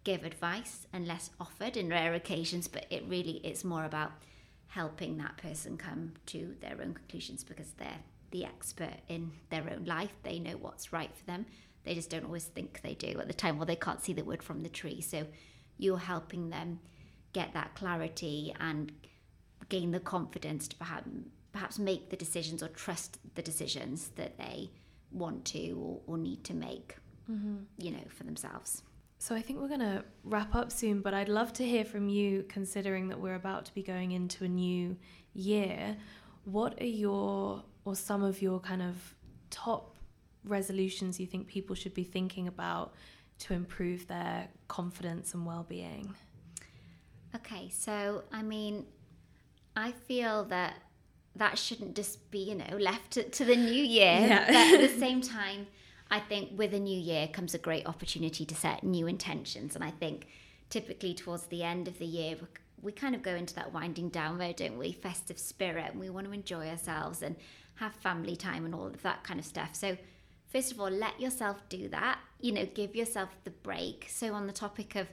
give 0.04 0.24
advice 0.24 0.86
unless 0.92 1.30
offered 1.40 1.76
in 1.76 1.88
rare 1.88 2.14
occasions, 2.14 2.68
but 2.68 2.86
it 2.90 3.04
really 3.08 3.40
it's 3.42 3.64
more 3.64 3.84
about 3.84 4.12
helping 4.68 5.18
that 5.18 5.36
person 5.36 5.76
come 5.76 6.12
to 6.26 6.54
their 6.60 6.76
own 6.80 6.94
conclusions 6.94 7.42
because 7.42 7.72
they're 7.72 8.04
the 8.30 8.44
expert 8.44 8.98
in 9.08 9.32
their 9.50 9.64
own 9.70 9.84
life. 9.84 10.12
They 10.22 10.38
know 10.38 10.56
what's 10.56 10.92
right 10.92 11.14
for 11.14 11.24
them. 11.24 11.46
They 11.84 11.94
just 11.94 12.10
don't 12.10 12.24
always 12.24 12.44
think 12.44 12.82
they 12.82 12.94
do 12.94 13.18
at 13.18 13.26
the 13.26 13.34
time. 13.34 13.56
Well, 13.56 13.66
they 13.66 13.76
can't 13.76 14.02
see 14.02 14.12
the 14.12 14.24
wood 14.24 14.42
from 14.42 14.60
the 14.60 14.68
tree. 14.68 15.00
So 15.00 15.26
you're 15.78 15.98
helping 15.98 16.50
them 16.50 16.80
get 17.32 17.54
that 17.54 17.74
clarity 17.74 18.54
and 18.60 18.92
gain 19.68 19.90
the 19.90 20.00
confidence 20.00 20.68
to 20.68 20.76
perhaps 20.76 21.08
perhaps 21.52 21.78
make 21.78 22.10
the 22.10 22.16
decisions 22.16 22.62
or 22.62 22.68
trust 22.68 23.18
the 23.34 23.42
decisions 23.42 24.10
that 24.16 24.38
they 24.38 24.70
want 25.10 25.44
to 25.44 25.72
or, 25.72 26.00
or 26.06 26.18
need 26.18 26.44
to 26.44 26.54
make 26.54 26.96
mm-hmm. 27.30 27.56
you 27.76 27.90
know 27.90 28.04
for 28.08 28.24
themselves 28.24 28.82
so 29.18 29.34
i 29.34 29.42
think 29.42 29.60
we're 29.60 29.68
going 29.68 29.80
to 29.80 30.04
wrap 30.24 30.54
up 30.54 30.70
soon 30.70 31.00
but 31.00 31.12
i'd 31.12 31.28
love 31.28 31.52
to 31.52 31.64
hear 31.64 31.84
from 31.84 32.08
you 32.08 32.44
considering 32.48 33.08
that 33.08 33.18
we're 33.18 33.34
about 33.34 33.64
to 33.64 33.74
be 33.74 33.82
going 33.82 34.12
into 34.12 34.44
a 34.44 34.48
new 34.48 34.96
year 35.34 35.96
what 36.44 36.80
are 36.80 36.86
your 36.86 37.64
or 37.84 37.94
some 37.94 38.22
of 38.22 38.42
your 38.42 38.60
kind 38.60 38.82
of 38.82 39.14
top 39.50 39.96
resolutions 40.44 41.20
you 41.20 41.26
think 41.26 41.46
people 41.46 41.74
should 41.74 41.94
be 41.94 42.04
thinking 42.04 42.48
about 42.48 42.94
to 43.38 43.52
improve 43.52 44.06
their 44.06 44.48
confidence 44.68 45.34
and 45.34 45.44
well-being 45.44 46.14
okay 47.34 47.68
so 47.70 48.22
i 48.32 48.42
mean 48.42 48.84
I 49.76 49.92
feel 49.92 50.44
that 50.46 50.74
that 51.36 51.58
shouldn't 51.58 51.94
just 51.94 52.30
be, 52.30 52.38
you 52.38 52.54
know, 52.54 52.76
left 52.76 53.12
to, 53.12 53.22
to 53.22 53.44
the 53.44 53.56
new 53.56 53.82
year. 53.82 54.18
Yeah. 54.20 54.46
But 54.46 54.80
at 54.80 54.92
the 54.92 54.98
same 55.00 55.20
time, 55.20 55.66
I 56.10 56.18
think 56.18 56.58
with 56.58 56.74
a 56.74 56.80
new 56.80 56.98
year 56.98 57.28
comes 57.28 57.54
a 57.54 57.58
great 57.58 57.86
opportunity 57.86 58.44
to 58.44 58.54
set 58.54 58.82
new 58.82 59.06
intentions. 59.06 59.74
And 59.76 59.84
I 59.84 59.90
think 59.90 60.26
typically 60.68 61.14
towards 61.14 61.44
the 61.46 61.62
end 61.62 61.86
of 61.86 61.98
the 61.98 62.06
year, 62.06 62.36
we 62.82 62.92
kind 62.92 63.14
of 63.14 63.22
go 63.22 63.34
into 63.34 63.54
that 63.54 63.72
winding 63.72 64.08
down 64.08 64.38
mode, 64.38 64.56
don't 64.56 64.78
we? 64.78 64.92
Festive 64.92 65.38
spirit, 65.38 65.92
and 65.92 66.00
we 66.00 66.10
want 66.10 66.26
to 66.26 66.32
enjoy 66.32 66.68
ourselves 66.68 67.22
and 67.22 67.36
have 67.76 67.94
family 67.94 68.36
time 68.36 68.64
and 68.64 68.74
all 68.74 68.86
of 68.86 69.02
that 69.02 69.24
kind 69.24 69.40
of 69.40 69.46
stuff. 69.46 69.74
So, 69.74 69.96
first 70.48 70.72
of 70.72 70.80
all, 70.80 70.90
let 70.90 71.20
yourself 71.20 71.62
do 71.68 71.88
that. 71.88 72.18
You 72.40 72.52
know, 72.52 72.66
give 72.66 72.94
yourself 72.94 73.30
the 73.44 73.50
break. 73.50 74.06
So, 74.08 74.34
on 74.34 74.46
the 74.46 74.52
topic 74.52 74.96
of 74.96 75.08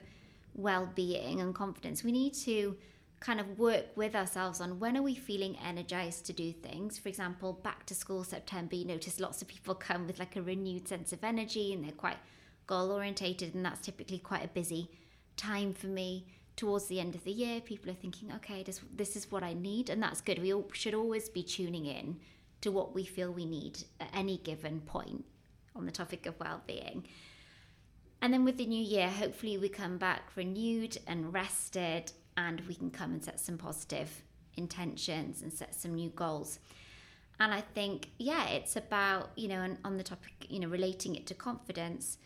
well 0.54 0.90
being 0.94 1.40
and 1.40 1.54
confidence, 1.54 2.02
we 2.02 2.12
need 2.12 2.34
to 2.34 2.76
kind 3.20 3.40
of 3.40 3.58
work 3.58 3.86
with 3.96 4.14
ourselves 4.14 4.60
on 4.60 4.78
when 4.78 4.96
are 4.96 5.02
we 5.02 5.14
feeling 5.14 5.56
energized 5.64 6.26
to 6.26 6.32
do 6.32 6.52
things. 6.52 6.98
For 6.98 7.08
example, 7.08 7.52
back 7.52 7.84
to 7.86 7.94
school 7.94 8.22
September, 8.22 8.76
you 8.76 8.84
notice 8.84 9.18
lots 9.18 9.42
of 9.42 9.48
people 9.48 9.74
come 9.88 10.06
with 10.06 10.18
like 10.18 10.36
a 10.36 10.42
renewed 10.42 10.88
sense 10.88 11.12
of 11.12 11.24
energy 11.24 11.72
and 11.72 11.84
they're 11.84 11.92
quite 11.92 12.18
goal 12.66 12.92
orientated, 12.92 13.54
and 13.54 13.64
that's 13.64 13.80
typically 13.80 14.18
quite 14.18 14.44
a 14.44 14.48
busy 14.48 14.90
time 15.36 15.72
for 15.72 15.86
me. 15.86 16.26
Towards 16.58 16.86
the 16.86 16.98
end 16.98 17.14
of 17.14 17.22
the 17.22 17.30
year, 17.30 17.60
people 17.60 17.88
are 17.88 17.94
thinking, 17.94 18.32
okay, 18.32 18.64
this, 18.64 18.80
this 18.92 19.14
is 19.14 19.30
what 19.30 19.44
I 19.44 19.52
need, 19.52 19.90
and 19.90 20.02
that's 20.02 20.20
good. 20.20 20.42
We 20.42 20.52
all, 20.52 20.68
should 20.72 20.92
always 20.92 21.28
be 21.28 21.44
tuning 21.44 21.86
in 21.86 22.18
to 22.62 22.72
what 22.72 22.96
we 22.96 23.04
feel 23.04 23.30
we 23.30 23.46
need 23.46 23.84
at 24.00 24.10
any 24.12 24.38
given 24.38 24.80
point 24.80 25.24
on 25.76 25.86
the 25.86 25.92
topic 25.92 26.26
of 26.26 26.34
well-being. 26.40 27.06
And 28.20 28.34
then 28.34 28.44
with 28.44 28.58
the 28.58 28.66
new 28.66 28.82
year, 28.82 29.08
hopefully 29.08 29.56
we 29.56 29.68
come 29.68 29.98
back 29.98 30.32
renewed 30.34 30.98
and 31.06 31.32
rested 31.32 32.10
and 32.36 32.60
we 32.62 32.74
can 32.74 32.90
come 32.90 33.12
and 33.12 33.24
set 33.24 33.38
some 33.38 33.56
positive 33.56 34.24
intentions 34.56 35.42
and 35.42 35.52
set 35.52 35.76
some 35.76 35.94
new 35.94 36.10
goals. 36.10 36.58
And 37.38 37.54
I 37.54 37.60
think, 37.60 38.10
yeah, 38.18 38.48
it's 38.48 38.74
about, 38.74 39.30
you 39.36 39.46
know, 39.46 39.62
and 39.62 39.78
on 39.84 39.96
the 39.96 40.02
topic, 40.02 40.32
you 40.48 40.58
know, 40.58 40.66
relating 40.66 41.14
it 41.14 41.24
to 41.28 41.34
confidence, 41.34 42.18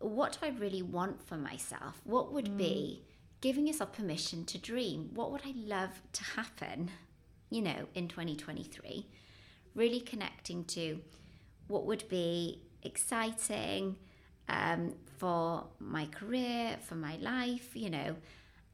what 0.00 0.32
do 0.38 0.46
I 0.46 0.50
really 0.50 0.82
want 0.82 1.26
for 1.26 1.38
myself? 1.38 2.02
What 2.04 2.30
would 2.34 2.50
mm. 2.50 2.58
be 2.58 3.04
giving 3.40 3.66
yourself 3.66 3.92
permission 3.92 4.44
to 4.46 4.58
dream? 4.58 5.10
What 5.14 5.30
would 5.32 5.42
I 5.44 5.52
love 5.56 6.02
to 6.12 6.24
happen, 6.24 6.90
you 7.50 7.62
know, 7.62 7.86
in 7.94 8.08
2023? 8.08 9.06
Really 9.74 10.00
connecting 10.00 10.64
to 10.66 11.00
what 11.68 11.86
would 11.86 12.08
be 12.08 12.62
exciting 12.82 13.96
um, 14.48 14.94
for 15.16 15.64
my 15.78 16.06
career, 16.06 16.76
for 16.80 16.94
my 16.94 17.16
life, 17.16 17.74
you 17.74 17.90
know, 17.90 18.16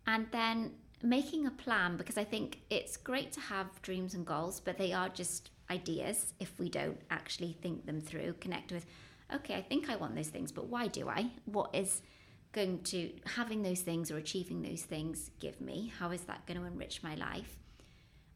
and 0.06 0.26
then 0.32 0.72
making 1.02 1.46
a 1.46 1.50
plan 1.50 1.96
because 1.96 2.18
I 2.18 2.24
think 2.24 2.60
it's 2.68 2.96
great 2.96 3.32
to 3.32 3.40
have 3.40 3.80
dreams 3.82 4.14
and 4.14 4.26
goals, 4.26 4.60
but 4.60 4.76
they 4.76 4.92
are 4.92 5.08
just 5.08 5.50
ideas 5.70 6.34
if 6.40 6.58
we 6.58 6.68
don't 6.68 7.00
actually 7.10 7.56
think 7.62 7.86
them 7.86 8.00
through, 8.00 8.34
connect 8.40 8.72
with, 8.72 8.86
okay, 9.34 9.54
I 9.54 9.62
think 9.62 9.88
I 9.88 9.96
want 9.96 10.16
those 10.16 10.28
things, 10.28 10.52
but 10.52 10.66
why 10.66 10.88
do 10.88 11.08
I? 11.08 11.30
What 11.44 11.74
is 11.74 12.02
going 12.52 12.82
to 12.82 13.10
having 13.26 13.62
those 13.62 13.80
things 13.80 14.10
or 14.10 14.16
achieving 14.16 14.62
those 14.62 14.82
things 14.82 15.30
give 15.38 15.60
me? 15.60 15.92
How 15.98 16.10
is 16.10 16.22
that 16.22 16.46
going 16.46 16.58
to 16.58 16.66
enrich 16.66 17.02
my 17.02 17.14
life? 17.14 17.56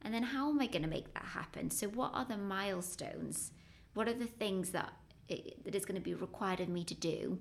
And 0.02 0.12
then 0.12 0.22
how 0.22 0.50
am 0.50 0.60
I 0.60 0.66
going 0.66 0.82
to 0.82 0.88
make 0.88 1.14
that 1.14 1.24
happen? 1.24 1.70
So, 1.70 1.88
what 1.88 2.12
are 2.14 2.24
the 2.24 2.36
milestones? 2.36 3.52
What 3.94 4.08
are 4.08 4.14
the 4.14 4.26
things 4.26 4.70
that 4.70 4.92
it, 5.28 5.64
that 5.64 5.74
is 5.74 5.84
going 5.84 6.00
to 6.00 6.04
be 6.04 6.14
required 6.14 6.60
of 6.60 6.68
me 6.68 6.84
to 6.84 6.94
do 6.94 7.38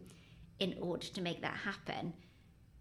in 0.60 0.76
order 0.80 1.08
to 1.08 1.22
make 1.22 1.42
that 1.42 1.58
happen? 1.58 2.14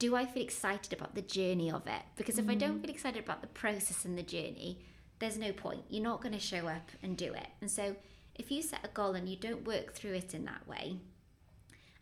do 0.03 0.17
I 0.17 0.27
feel 0.27 0.43
excited 0.43 0.93
about 0.93 1.15
the 1.15 1.23
journey 1.23 1.71
of 1.71 1.87
it? 1.87 2.03
Because 2.17 2.37
if 2.37 2.47
mm. 2.47 2.51
I 2.51 2.55
don't 2.57 2.79
mm. 2.79 2.81
feel 2.81 2.91
excited 2.91 3.23
about 3.23 3.41
the 3.41 3.47
process 3.47 4.05
and 4.05 4.19
the 4.19 4.25
journey, 4.25 4.81
there's 5.21 5.39
no 5.39 5.53
point. 5.53 5.85
You're 5.91 6.03
not 6.03 6.21
going 6.21 6.35
to 6.35 6.41
show 6.41 6.67
up 6.67 6.91
and 7.05 7.17
do 7.17 7.33
it. 7.33 7.47
And 7.61 7.71
so 7.71 7.95
if 8.35 8.51
you 8.51 8.63
set 8.63 8.85
a 8.85 8.89
goal 8.89 9.13
and 9.13 9.29
you 9.29 9.37
don't 9.37 9.65
work 9.65 9.95
through 9.95 10.15
it 10.15 10.35
in 10.35 10.45
that 10.47 10.67
way, 10.67 10.97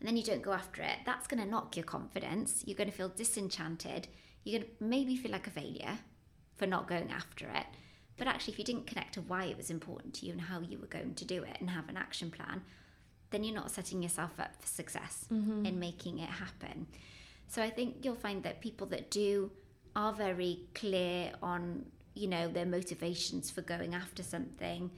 and 0.00 0.08
then 0.08 0.16
you 0.16 0.22
don't 0.22 0.42
go 0.42 0.52
after 0.52 0.82
it, 0.82 0.96
that's 1.04 1.26
going 1.26 1.42
to 1.42 1.48
knock 1.48 1.76
your 1.76 1.84
confidence. 1.84 2.64
You're 2.66 2.76
going 2.76 2.90
to 2.90 2.96
feel 2.96 3.10
disenchanted. 3.10 4.08
You're 4.44 4.60
going 4.60 4.70
to 4.70 4.84
maybe 4.84 5.14
feel 5.14 5.30
like 5.30 5.46
a 5.46 5.50
failure 5.50 5.98
for 6.56 6.66
not 6.66 6.88
going 6.88 7.10
after 7.10 7.46
it. 7.46 7.66
But 8.16 8.26
actually, 8.26 8.54
if 8.54 8.58
you 8.58 8.64
didn't 8.64 8.86
connect 8.86 9.14
to 9.14 9.20
why 9.20 9.44
it 9.44 9.56
was 9.56 9.70
important 9.70 10.14
to 10.14 10.26
you 10.26 10.32
and 10.32 10.40
how 10.40 10.60
you 10.60 10.78
were 10.78 10.86
going 10.86 11.14
to 11.14 11.24
do 11.24 11.42
it 11.42 11.56
and 11.60 11.70
have 11.70 11.88
an 11.88 11.96
action 11.96 12.30
plan, 12.30 12.62
then 13.30 13.44
you're 13.44 13.54
not 13.54 13.70
setting 13.70 14.02
yourself 14.02 14.32
up 14.38 14.60
for 14.60 14.66
success 14.66 15.26
mm-hmm. 15.32 15.64
in 15.64 15.78
making 15.78 16.18
it 16.18 16.28
happen. 16.28 16.86
So 17.48 17.62
I 17.62 17.70
think 17.70 17.96
you'll 18.02 18.14
find 18.14 18.42
that 18.42 18.60
people 18.60 18.86
that 18.88 19.10
do 19.10 19.50
are 19.96 20.12
very 20.12 20.60
clear 20.74 21.32
on, 21.42 21.84
you 22.14 22.28
know, 22.28 22.48
their 22.48 22.66
motivations 22.66 23.50
for 23.50 23.62
going 23.62 23.94
after 23.94 24.22
something, 24.22 24.90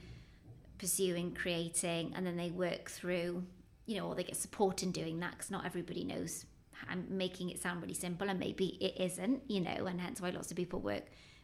pursuing, 0.77 1.33
creating, 1.33 2.13
and 2.15 2.25
then 2.25 2.37
they 2.37 2.51
work 2.51 2.89
through, 2.89 3.43
you 3.85 3.97
know, 3.97 4.07
or 4.07 4.15
they 4.15 4.23
get 4.23 4.35
support 4.35 4.83
in 4.83 4.91
doing 4.91 5.19
that 5.19 5.31
because 5.31 5.51
not 5.51 5.65
everybody 5.65 6.03
knows. 6.03 6.45
I'm 6.89 7.05
making 7.09 7.49
it 7.49 7.61
sound 7.61 7.81
really 7.81 7.93
simple, 7.93 8.29
and 8.29 8.39
maybe 8.39 8.77
it 8.81 9.01
isn't, 9.01 9.43
you 9.47 9.61
know, 9.61 9.85
and 9.85 10.01
hence 10.01 10.21
why 10.21 10.31
lots 10.31 10.51
of 10.51 10.57
people 10.57 10.79
work 10.79 11.03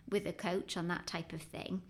with 0.09 0.25
a 0.25 0.33
coach 0.33 0.75
on 0.75 0.87
that 0.87 1.07
type 1.07 1.33
of 1.33 1.41
thing. 1.41 1.81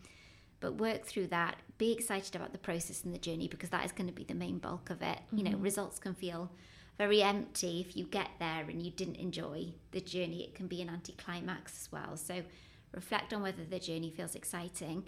But 0.59 0.75
work 0.75 1.05
through 1.05 1.27
that, 1.27 1.55
be 1.77 1.93
excited 1.93 2.35
about 2.35 2.51
the 2.51 2.57
process 2.57 3.03
and 3.03 3.13
the 3.13 3.19
journey 3.19 3.47
because 3.47 3.69
that 3.69 3.85
is 3.85 3.91
going 3.91 4.07
to 4.07 4.13
be 4.13 4.25
the 4.25 4.33
main 4.33 4.57
bulk 4.57 4.89
of 4.89 5.01
it. 5.01 5.19
Mm-hmm. 5.19 5.37
You 5.37 5.43
know, 5.45 5.51
mm-hmm. 5.51 5.61
results 5.61 5.99
can 5.99 6.13
feel 6.13 6.51
very 6.97 7.21
empty 7.21 7.79
if 7.79 7.95
you 7.95 8.03
get 8.03 8.27
there 8.39 8.65
and 8.67 8.83
you 8.83 8.91
didn't 8.91 9.15
enjoy 9.15 9.73
the 9.91 10.01
journey. 10.01 10.43
It 10.43 10.55
can 10.55 10.67
be 10.67 10.81
an 10.81 10.89
anticlimax 10.89 11.81
as 11.81 11.91
well. 11.91 12.17
So 12.17 12.43
reflect 12.93 13.33
on 13.33 13.41
whether 13.41 13.63
the 13.63 13.79
journey 13.79 14.11
feels 14.11 14.35
exciting 14.35 15.05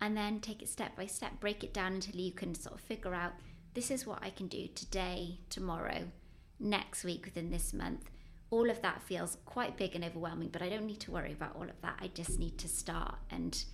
and 0.00 0.16
then 0.16 0.40
take 0.40 0.62
it 0.62 0.68
step 0.68 0.96
by 0.96 1.06
step, 1.06 1.40
break 1.40 1.62
it 1.62 1.74
down 1.74 1.94
until 1.94 2.16
you 2.16 2.32
can 2.32 2.54
sort 2.54 2.76
of 2.76 2.80
figure 2.80 3.14
out 3.14 3.34
this 3.76 3.90
is 3.90 4.06
what 4.06 4.22
I 4.22 4.30
can 4.30 4.48
do 4.48 4.68
today, 4.74 5.38
tomorrow, 5.50 6.08
next 6.58 7.04
week, 7.04 7.26
within 7.26 7.50
this 7.50 7.74
month. 7.74 8.10
All 8.50 8.70
of 8.70 8.80
that 8.80 9.02
feels 9.02 9.36
quite 9.44 9.76
big 9.76 9.94
and 9.94 10.02
overwhelming, 10.02 10.48
but 10.48 10.62
I 10.62 10.70
don't 10.70 10.86
need 10.86 11.00
to 11.00 11.10
worry 11.10 11.32
about 11.32 11.54
all 11.54 11.68
of 11.68 11.80
that. 11.82 11.98
I 12.00 12.08
just 12.08 12.38
need 12.38 12.58
to 12.58 12.68
start 12.68 13.16
and 13.30 13.64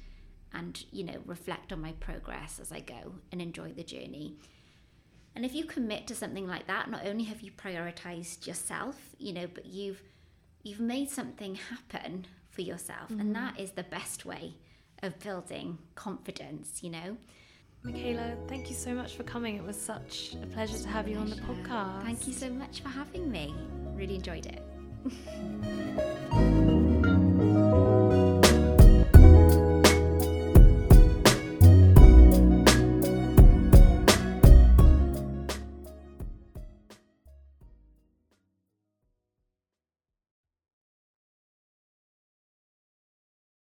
and 0.55 0.85
you 0.91 1.03
know 1.05 1.17
reflect 1.25 1.73
on 1.73 1.81
my 1.81 1.93
progress 1.93 2.59
as 2.61 2.73
I 2.73 2.81
go 2.81 3.15
and 3.31 3.41
enjoy 3.41 3.73
the 3.73 3.85
journey. 3.85 4.35
And 5.37 5.45
if 5.45 5.55
you 5.55 5.65
commit 5.65 6.09
to 6.09 6.17
something 6.17 6.49
like 6.49 6.67
that, 6.67 6.91
not 6.91 7.07
only 7.07 7.25
have 7.25 7.41
you 7.41 7.53
prioritized 7.53 8.47
yourself, 8.47 9.15
you 9.19 9.33
know, 9.33 9.47
but 9.47 9.67
you've 9.67 10.03
you've 10.65 10.81
made 10.81 11.11
something 11.11 11.55
happen 11.71 12.27
for 12.51 12.62
yourself. 12.62 13.09
Mm-hmm. 13.09 13.21
And 13.21 13.37
that 13.37 13.61
is 13.61 13.73
the 13.73 13.85
best 13.85 14.27
way 14.27 14.55
of 15.01 15.21
building 15.21 15.79
confidence, 15.95 16.83
you 16.83 16.91
know. 16.91 17.19
Mikaela, 17.85 18.37
thank 18.49 18.68
you 18.68 18.77
so 18.77 18.95
much 18.95 19.16
for 19.16 19.25
coming. 19.25 19.57
It 19.57 19.64
was 19.64 19.81
such 19.81 20.37
a 20.40 20.47
pleasure 20.47 20.79
to 20.79 20.88
have 20.88 21.09
you 21.09 21.16
on 21.16 21.29
the 21.31 21.37
podcast. 21.37 22.03
Thank 22.05 22.29
you 22.29 22.33
so 22.33 22.49
much 22.51 22.81
for 22.81 22.88
having 22.88 23.31
me. 23.31 23.55
Really 23.95 24.14
enjoyed 24.14 24.47
it. 24.47 24.62